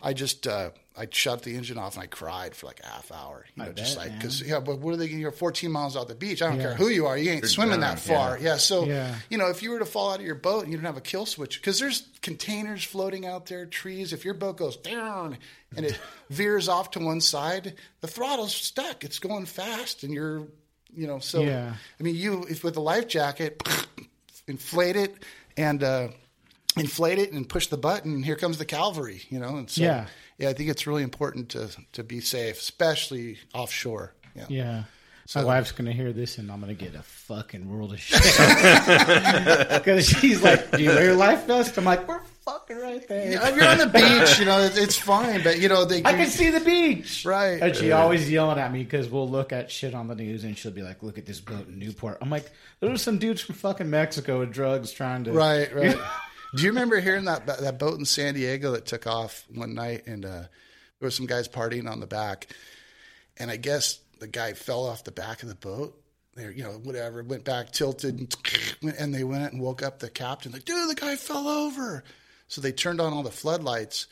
[0.01, 3.11] I just uh, I shut the engine off and I cried for like a half
[3.11, 5.07] hour, you know, just like because yeah, but what are they?
[5.07, 6.41] You're 14 miles out the beach.
[6.41, 8.37] I don't care who you are, you ain't swimming that far.
[8.39, 9.13] Yeah, so Yeah.
[9.29, 10.97] you know, if you were to fall out of your boat and you don't have
[10.97, 14.13] a kill switch, because there's containers floating out there, trees.
[14.13, 15.37] If your boat goes down
[15.75, 19.03] and it veers off to one side, the throttle's stuck.
[19.03, 20.47] It's going fast, and you're,
[20.93, 21.73] you know, so Yeah.
[21.99, 23.61] I mean, you if with a life jacket,
[24.47, 25.15] inflate it
[25.57, 26.07] and uh,
[26.77, 28.13] inflate it and push the button.
[28.15, 29.57] And here comes the cavalry, you know.
[29.57, 30.07] And so, Yeah.
[30.38, 34.13] Yeah, I think it's really important to to be safe, especially offshore.
[34.36, 34.45] Yeah.
[34.49, 34.83] Yeah.
[35.33, 38.21] My wife's gonna hear this, and I'm gonna get a fucking world of shit
[39.69, 43.31] because she's like, "Do you wear your life vest?" I'm like, "We're fucking right there.
[43.31, 46.03] Yeah, If you're on the beach, you know it's fine, but you know they.
[46.05, 47.59] I can see the beach." Right.
[47.59, 50.55] And she always yelling at me because we'll look at shit on the news, and
[50.55, 53.41] she'll be like, "Look at this boat in Newport." I'm like, "There were some dudes
[53.41, 55.97] from fucking Mexico with drugs trying to." Right, right.
[56.56, 60.08] Do you remember hearing that that boat in San Diego that took off one night
[60.08, 62.47] and uh, there were some guys partying on the back,
[63.38, 66.01] and I guess the guy fell off the back of the boat.
[66.36, 68.36] There, you know, whatever, went back, tilted, and,
[68.97, 70.51] and they went and woke up the captain.
[70.51, 72.03] Like, dude, the guy fell over.
[72.47, 74.08] So they turned on all the floodlights,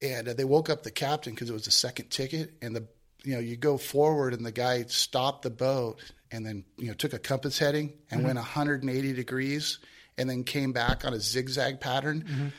[0.00, 2.54] and uh, they woke up the captain because it was the second ticket.
[2.62, 2.86] And the,
[3.24, 6.00] you know, you go forward, and the guy stopped the boat,
[6.30, 9.78] and then you know took a compass heading and went 180 degrees,
[10.18, 12.52] and then came back on a zigzag pattern.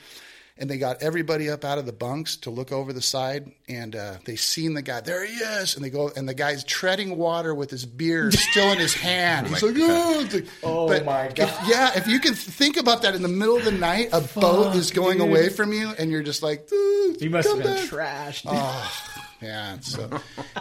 [0.60, 3.96] And they got everybody up out of the bunks to look over the side, and
[3.96, 5.02] uh, they seen the guy.
[5.02, 8.72] There he is, and they go, and the guy's treading water with his beer still
[8.72, 9.50] in his hand.
[9.50, 11.54] He's like, oh, like- Oh, but my if- God.
[11.70, 14.76] yeah, if you can think about that in the middle of the night, a boat
[14.76, 15.30] is going dude.
[15.30, 18.46] away from you, and you're just like, "Dude, You must have been back." trashed.
[18.48, 19.80] Oh, yeah.
[19.82, 20.10] So,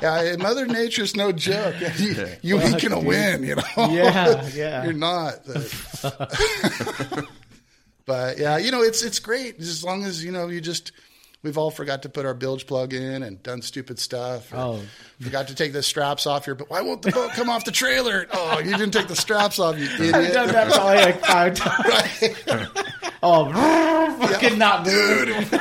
[0.02, 1.74] yeah, Mother Nature's no joke.
[1.98, 3.62] You, you ain't gonna win, you know.
[3.90, 4.84] Yeah, yeah.
[4.84, 5.40] You're not.
[8.04, 10.92] but yeah, you know, it's it's great as long as you know you just.
[11.42, 14.52] We've all forgot to put our bilge plug in and done stupid stuff.
[14.52, 14.80] Oh.
[15.20, 16.56] forgot to take the straps off your.
[16.56, 18.26] But why won't the boat come off the trailer?
[18.32, 20.14] Oh, you didn't take the straps off, you idiot!
[20.14, 21.84] I've done that probably like five times.
[21.84, 22.68] Right.
[23.22, 25.52] Oh, fucking not move.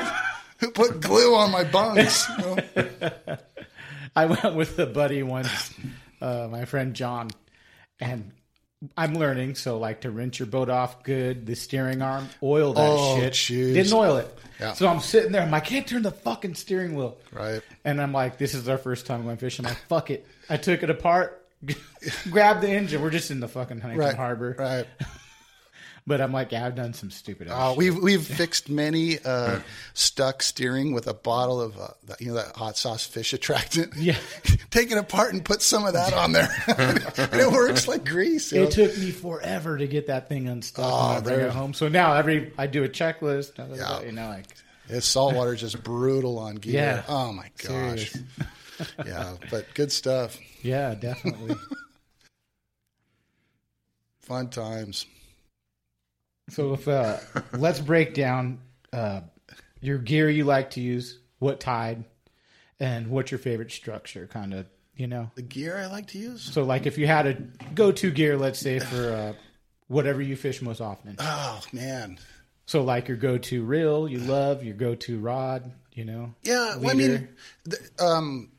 [0.65, 2.27] Who put glue on my bunks?
[2.29, 2.37] You
[2.75, 2.97] know?
[4.15, 5.73] I went with a buddy once,
[6.21, 7.29] uh, my friend John,
[7.99, 8.31] and
[8.97, 9.55] I'm learning.
[9.55, 13.33] So, like to rinse your boat off good, the steering arm, oil that Oh, shit.
[13.33, 13.73] jeez.
[13.73, 14.39] Didn't oil it.
[14.59, 14.73] Yeah.
[14.73, 15.41] So I'm sitting there.
[15.41, 17.17] I'm like, I can't turn the fucking steering wheel.
[17.33, 17.61] Right.
[17.83, 19.65] And I'm like, this is our first time going fishing.
[19.65, 20.25] I'm like, fuck it.
[20.49, 21.45] I took it apart,
[22.29, 23.01] grabbed the engine.
[23.01, 24.15] We're just in the fucking Huntington Right.
[24.15, 24.55] Harbor.
[24.57, 24.85] Right.
[26.07, 27.47] But I'm like, yeah, I've done some stupid.
[27.47, 27.77] Shit.
[27.77, 29.59] we've we've fixed many uh,
[29.95, 31.87] stuck steering with a bottle of uh,
[32.19, 33.95] you know that hot sauce fish attractant.
[33.97, 34.15] Yeah.
[34.69, 36.47] take it apart and put some of that on there,
[36.77, 38.51] and it works like grease.
[38.51, 38.67] you know?
[38.67, 41.73] It took me forever to get that thing unstuck Oh, when I bring it home.
[41.73, 43.57] So now every I do a checklist.
[43.75, 44.01] Yeah.
[44.01, 44.45] You know, like
[44.87, 46.73] It's saltwater just brutal on gear.
[46.73, 47.03] Yeah.
[47.07, 48.13] Oh my gosh.
[49.03, 50.37] yeah, but good stuff.
[50.61, 51.55] Yeah, definitely.
[54.19, 55.07] Fun times.
[56.49, 57.17] So if uh,
[57.53, 58.59] let's break down
[58.93, 59.21] uh,
[59.81, 62.03] your gear you like to use, what tide,
[62.79, 64.67] and what's your favorite structure, kind of.
[64.97, 66.41] You know, The gear I like to use.
[66.41, 67.33] so like if you had a
[67.73, 69.33] go-to gear, let's say for uh,
[69.89, 71.17] whatever you fish most often.
[71.19, 72.17] Oh man.
[72.65, 75.69] So like your go-to reel, you love your go-to rod.
[75.91, 77.27] You know, Yeah, well, I mean,
[77.69, 78.51] th- um,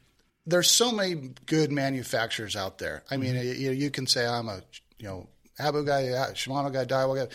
[0.46, 3.02] there's so many good manufacturers out there.
[3.10, 3.60] I mean, Mm-hmm.
[3.60, 4.60] you, you can say I'm a
[4.98, 5.28] you know
[5.58, 7.34] Abu guy, yeah, Shimano guy, Daiwa guy.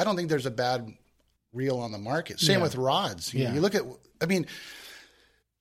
[0.00, 0.92] I don't think there's a bad
[1.52, 2.40] reel on the market.
[2.40, 2.62] Same Yeah.
[2.62, 3.34] with rods.
[3.34, 3.82] You, know, you look at,
[4.22, 4.46] I mean,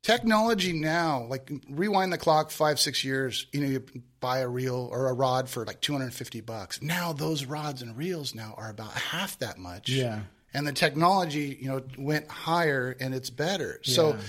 [0.01, 1.23] technology now.
[1.25, 3.47] Like rewind the clock five, six years.
[3.51, 3.83] You know, you
[4.19, 6.81] buy a reel or a rod for like 250 bucks.
[6.81, 9.89] Now those rods and reels now are about half that much.
[9.89, 10.21] Yeah.
[10.53, 13.79] And the technology, you know, went higher and it's better.
[13.83, 14.19] So Yeah.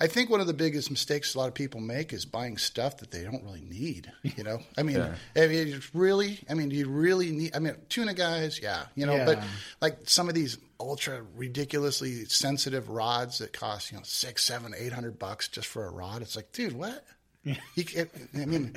[0.00, 2.98] I think one of the biggest mistakes a lot of people make is buying stuff
[2.98, 4.12] that they don't really need.
[4.36, 4.98] You know, I mean,
[5.34, 7.56] I mean, it's really, I mean, do you really need?
[7.56, 9.42] I mean, tuna guys, yeah, you know, but
[9.80, 14.92] like some of these ultra ridiculously sensitive rods that cost you know six, seven, eight
[14.92, 16.22] hundred bucks just for a rod.
[16.22, 17.04] It's like, dude, what?
[17.74, 18.76] You can't, I mean,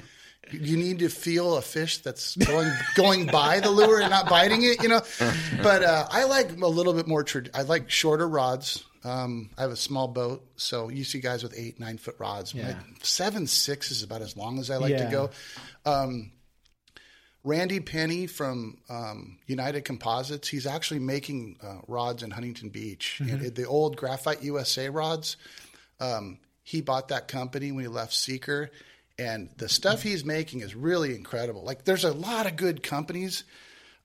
[0.51, 4.63] you need to feel a fish that's going going by the lure and not biting
[4.63, 5.01] it, you know.
[5.61, 7.23] But uh, I like a little bit more.
[7.23, 8.83] Trad- I like shorter rods.
[9.03, 12.53] Um, I have a small boat, so you see guys with eight, nine foot rods.
[12.53, 12.75] Yeah.
[13.01, 15.29] Seven, six is about as long as I like to go.
[15.85, 16.31] Um,
[17.43, 23.19] Randy Penny from um, United Composites, he's actually making uh, rods in Huntington Beach.
[23.21, 23.45] Mm-hmm.
[23.45, 25.37] And the old Graphite USA rods,
[25.99, 28.69] um, he bought that company when he left Seeker.
[29.17, 31.63] And the stuff he's making is really incredible.
[31.63, 33.43] Like, there's a lot of good companies,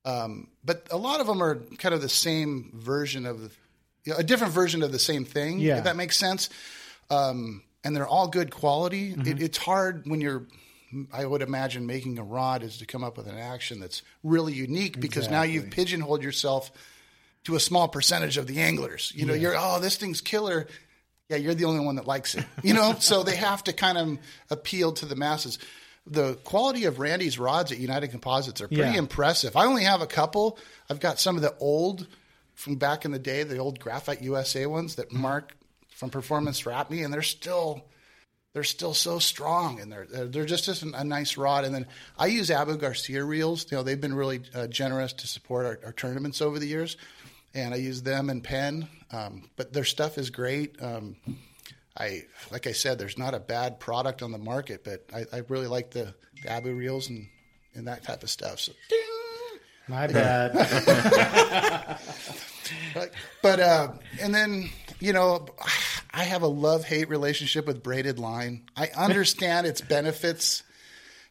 [0.05, 3.57] um, but a lot of them are kind of the same version of,
[4.07, 5.79] you know, a different version of the same thing, Yeah.
[5.79, 6.49] if that makes sense.
[7.11, 9.11] Um, and they're all good quality.
[9.13, 9.29] Mm-hmm.
[9.29, 10.47] It, it's hard when you're
[11.13, 14.53] I would imagine making a rod is to come up with an action that's really
[14.55, 16.71] unique because now you've pigeonholed yourself
[17.45, 19.13] to a small percentage of the anglers.
[19.15, 20.69] You know, you're oh this thing's killer.
[21.29, 22.45] Yeah, you're the only one that likes it.
[22.63, 25.59] You know, so they have to kind of appeal to the masses.
[26.07, 28.99] The quality of Randy's rods at United Composites are pretty Yeah.
[28.99, 29.57] impressive.
[29.57, 30.57] I only have a couple.
[30.89, 32.07] I've got some of the old
[32.57, 35.55] from back in the day, the old Graphite USA ones that Mark
[35.91, 37.85] from Performance wrapped me, and they're still
[38.55, 41.67] they're still so strong and they're they're, just, just a nice rod.
[41.67, 41.87] And then
[42.19, 43.71] I use Abu Garcia reels.
[43.71, 46.97] You know, they've been really uh, generous to support our, our tournaments over the years,
[47.55, 48.89] and I use them and Penn.
[49.13, 50.83] Um, but their stuff is great.
[50.83, 51.17] Um,
[51.99, 55.43] I like I said, there's not a bad product on the market, but I, I
[55.49, 57.29] really like the, the Abu reels and
[57.75, 58.61] and that type of stuff.
[58.61, 58.73] So.
[59.89, 61.99] My bad.
[62.95, 63.11] But,
[63.43, 64.71] but uh, and then
[65.01, 65.47] you know,
[66.13, 68.63] I have a love hate relationship with braided line.
[68.77, 70.63] I understand its benefits,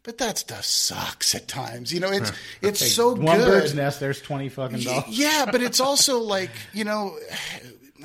[0.03, 1.91] but that stuff sucks at times.
[1.91, 2.31] You know, it's
[2.61, 3.47] it's so One good.
[3.47, 3.99] bird's nest.
[3.99, 5.05] There's twenty fucking dollars.
[5.09, 7.17] Yeah, but it's also like you know,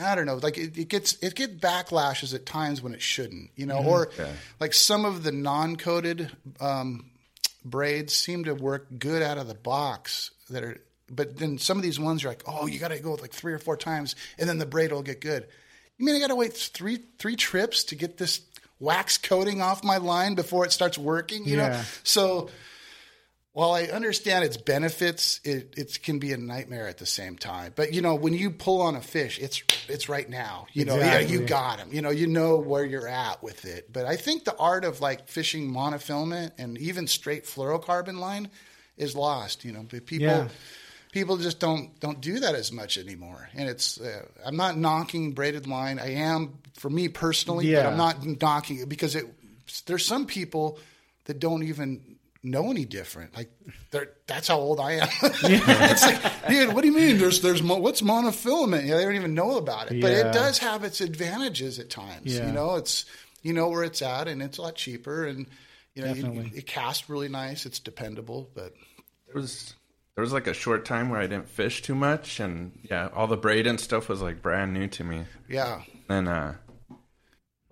[0.02, 0.36] I don't know.
[0.36, 3.50] Like it, it gets it get backlashes at times when it shouldn't.
[3.54, 3.88] You know, Mm-hmm.
[3.88, 4.10] or
[4.58, 6.30] like some of the non-coated
[6.60, 7.10] um,
[7.64, 10.30] braids seem to work good out of the box.
[10.50, 10.80] That are,
[11.10, 13.52] but then some of these ones are like, oh, you got to go like three
[13.52, 15.46] or four times, and then the braid will get good.
[15.98, 18.40] You mean I got to wait three three trips to get this
[18.78, 21.44] wax coating off my line before it starts working?
[21.44, 22.48] You know, so
[23.52, 27.72] while I understand its benefits, it, it can be a nightmare at the same time.
[27.74, 30.66] But you know, when you pull on a fish, it's it's right now.
[30.72, 31.32] You know, yeah, Exactly.
[31.38, 31.92] you got him.
[31.92, 33.92] You know, you know where you're at with it.
[33.92, 38.48] But I think the art of like fishing monofilament and even straight fluorocarbon line
[39.00, 39.64] is lost.
[39.64, 40.48] You know, but people Yeah.
[41.12, 43.48] people just don't don't do that as much anymore.
[43.56, 45.98] And it's uh, I'm not knocking braided line.
[45.98, 47.88] I am for me personally, but Yeah.
[47.88, 49.26] I'm not knocking it because it.
[49.86, 50.78] There's some people
[51.26, 53.36] that don't even know any different.
[53.36, 53.50] Like
[53.92, 55.08] they're that's how old I am.
[55.22, 57.18] it's like, dude, what do you mean?
[57.18, 58.86] There's there's mo- what's monofilament?
[58.86, 60.00] Yeah, they don't even know about it.
[60.00, 60.28] But Yeah.
[60.28, 62.34] it does have its advantages at times.
[62.34, 62.46] Yeah.
[62.46, 63.04] You know, it's
[63.42, 65.46] you know where it's at, and it's a lot cheaper, and
[65.94, 67.66] you know, you, it casts really nice.
[67.66, 68.74] It's dependable, but
[69.32, 69.74] There was
[70.16, 73.26] there was like a short time where I didn't fish too much, and yeah, all
[73.26, 75.24] the braid and stuff was like brand new to me.
[75.48, 75.82] yeah.
[76.08, 76.56] Then uh,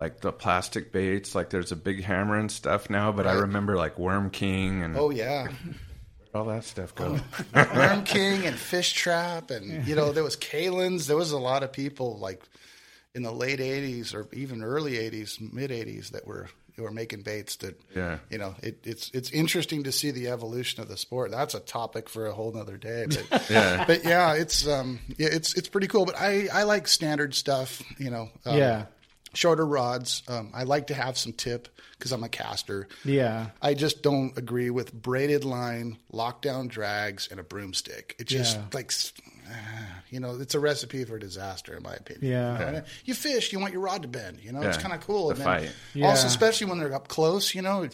[0.01, 3.77] like the plastic baits, like there's a big hammer and stuff now, but I remember
[3.77, 5.49] like Worm King and Oh yeah.
[6.35, 7.19] all that stuff go?
[7.55, 11.09] Worm King and Fish Trap, and you know there was Kalin's.
[11.09, 12.43] There was a lot of people like
[13.15, 17.23] in the late '80s or even early '80s, mid '80s that were who were making
[17.23, 17.57] baits.
[17.57, 18.19] That Yeah.
[18.31, 21.31] you know it, it's it's interesting to see the evolution of the sport.
[21.31, 23.07] That's a topic for a whole nother day.
[23.09, 23.85] But Yeah.
[23.87, 26.05] but yeah, it's um yeah it's it's pretty cool.
[26.07, 27.83] But I I like standard stuff.
[27.99, 28.29] You know.
[28.45, 28.85] Um, Yeah.
[29.35, 30.23] Shorter rods.
[30.27, 32.89] Um, I like to have some tip because I'm a caster.
[33.05, 33.51] Yeah.
[33.61, 38.17] I just don't agree with braided line, lockdown drags, and a broomstick.
[38.19, 38.63] It's just Yeah.
[38.73, 38.91] like,
[40.11, 42.31] you know, it's a recipe for disaster, in my opinion.
[42.33, 42.67] Yeah.
[42.67, 44.41] You, know, you fish, you want your rod to bend.
[44.43, 45.29] You know, it's kind of cool.
[45.29, 45.63] The And then fight.
[46.05, 46.27] Also, Yeah.
[46.27, 47.89] especially when they're up close, you know.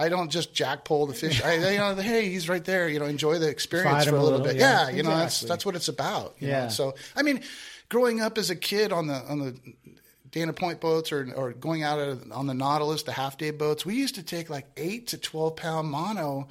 [0.00, 1.42] I don't just jack pull the fish.
[1.42, 2.88] I, you know, hey, he's right there.
[2.88, 4.60] You know, enjoy the experience Fight for a a little little, bit.
[4.60, 4.88] yeah.
[4.90, 5.48] Yeah, you know, that's Exactly.
[5.48, 6.34] that's what it's about.
[6.38, 6.62] you Yeah.
[6.64, 6.68] know?
[6.68, 7.42] So, I mean,
[7.88, 9.56] growing up as a kid on the on the
[10.30, 11.98] Dana Point boats or or going out
[12.30, 15.56] on the Nautilus, the half day boats, we used to take like eight to twelve
[15.56, 16.46] pound mono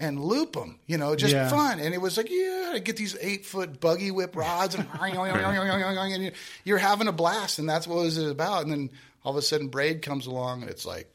[0.00, 0.78] and loop them.
[0.86, 1.48] You know, just Yeah.
[1.48, 1.78] fun.
[1.80, 6.32] And it was like, yeah, I get these eight foot buggy whip rods and, and
[6.64, 8.62] you're- having a blast, and that's what it was about.
[8.62, 8.90] And then
[9.24, 11.08] all of a sudden, braid comes along, and it's like.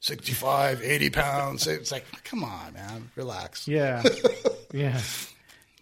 [0.00, 1.66] 65, 80 pounds.
[1.66, 3.66] It's like, come on, man, relax.
[3.66, 4.02] Yeah.
[4.72, 5.00] yeah.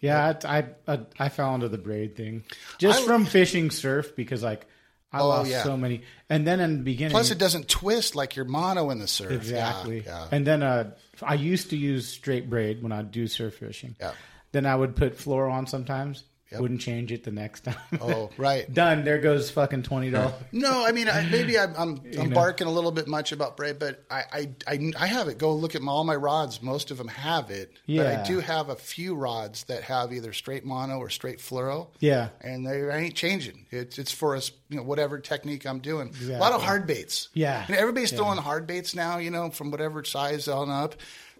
[0.01, 2.43] Yeah, I, I I fell into the braid thing
[2.77, 4.65] just I- from fishing surf because like
[5.11, 5.63] I Oh, lost yeah.
[5.63, 8.99] so many, and then in the beginning, Plus, it doesn't twist like your mono in
[8.99, 9.31] the surf.
[9.31, 10.27] exactly, Yeah, yeah.
[10.31, 10.91] and then uh,
[11.21, 13.95] I used to use straight braid when I do surf fishing.
[13.99, 14.11] Yeah.
[14.51, 16.23] Then I would put fluoro on sometimes.
[16.51, 17.75] Wouldn't change it the next time.
[18.01, 18.71] Oh, right.
[18.73, 19.03] Done.
[19.03, 20.33] There goes fucking twenty dollars.
[20.53, 23.79] No, I mean, I, maybe I'm, I'm, I'm barking a little bit much about braid,
[23.79, 25.37] but I, I, I, I have it.
[25.37, 26.61] Go look at my, all my rods.
[26.61, 27.71] Most of them have it.
[27.85, 28.21] But Yeah.
[28.23, 31.87] I do have a few rods that have either straight mono or straight fluoro.
[31.99, 32.29] Yeah.
[32.41, 33.65] And they I ain't changing.
[33.69, 36.13] It's, it's for us, you know, whatever technique I'm doing.
[36.29, 37.27] A lot of hard baits.
[37.33, 37.65] Yeah.
[37.67, 40.95] You know, everybody's throwing hard baits now, you know, from whatever size on up.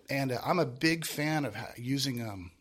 [0.09, 2.51] And uh, I'm a big fan of using um,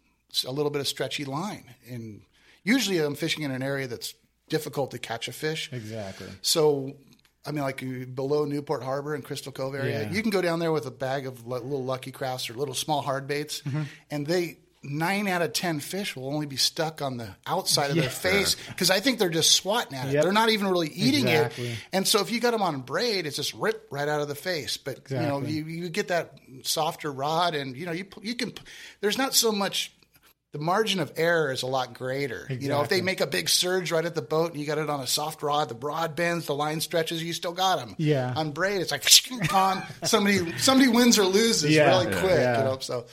[0.47, 1.75] a little bit of stretchy line.
[1.89, 2.23] And
[2.67, 4.13] usually I'm fishing in an area that's
[4.51, 5.71] difficult to catch a fish.
[5.73, 6.27] Exactly.
[6.43, 6.97] So,
[7.47, 10.11] I mean, like uh, below Newport Harbor and Crystal Cove area, Yeah.
[10.13, 13.01] you can go down there with a bag of little Lucky Crafts or little small
[13.03, 13.83] hard baits, Mm-hmm.
[14.11, 14.59] and they
[14.89, 18.55] nine out of ten fish will only be stuck on the outside of their face
[18.69, 20.13] because I think they're just swatting at it.
[20.15, 20.23] Yep.
[20.23, 21.71] They're not even really eating Exactly.
[21.71, 21.79] it.
[21.93, 24.37] And so, if you got them on braid, it's just rip right out of the
[24.37, 24.77] face.
[24.77, 28.53] But you know, you, you get that softer rod, and you know, you you can.
[29.01, 29.93] There's not so much
[30.57, 32.47] the margin of error is a lot greater.
[32.49, 34.79] You know, if they make a big surge right at the boat and you got
[34.79, 37.95] it on a soft rod, the rod bends, the line stretches, you still got them.
[37.99, 38.33] Yeah.
[38.35, 39.05] On braid, it's like
[39.53, 41.89] on somebody somebody wins or loses Yeah.
[41.91, 42.21] really Yeah.
[42.21, 42.31] quick.
[42.39, 42.59] Yeah.
[42.59, 43.05] You know, so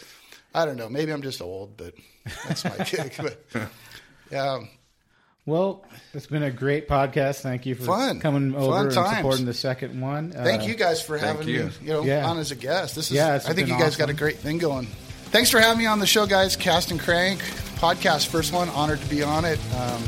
[0.56, 0.88] I don't know.
[0.88, 1.94] Maybe I'm just old, but
[2.48, 3.18] that's my kick.
[3.18, 3.70] But
[4.32, 4.60] yeah,
[5.46, 5.84] Well,
[6.14, 7.42] it's been a great podcast.
[7.42, 8.22] Thank you for Fun.
[8.22, 9.18] coming Fun over and times.
[9.18, 10.32] supporting the second one.
[10.32, 11.66] thank Uh, you guys for having you.
[11.66, 11.72] me.
[11.82, 12.26] You know, Yeah.
[12.30, 12.96] on as a guest.
[12.96, 13.18] This is.
[13.18, 14.88] Yeah, I think you guys got a great thing going.
[15.34, 16.56] Thanks for having me on the show, guys.
[16.56, 17.42] Cast and Crank
[17.84, 18.70] podcast, first one.
[18.70, 19.60] Honored to be on it.
[19.76, 20.02] Um,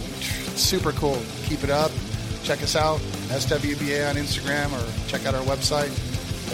[0.56, 1.22] super cool.
[1.44, 1.92] Keep it up.
[2.44, 5.90] Check us out, SWBA on Instagram, or check out our website,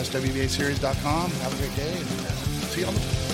[0.01, 1.32] swbaseries.com.
[1.32, 1.93] Have a great day.
[1.93, 2.07] And
[2.72, 3.30] see you on the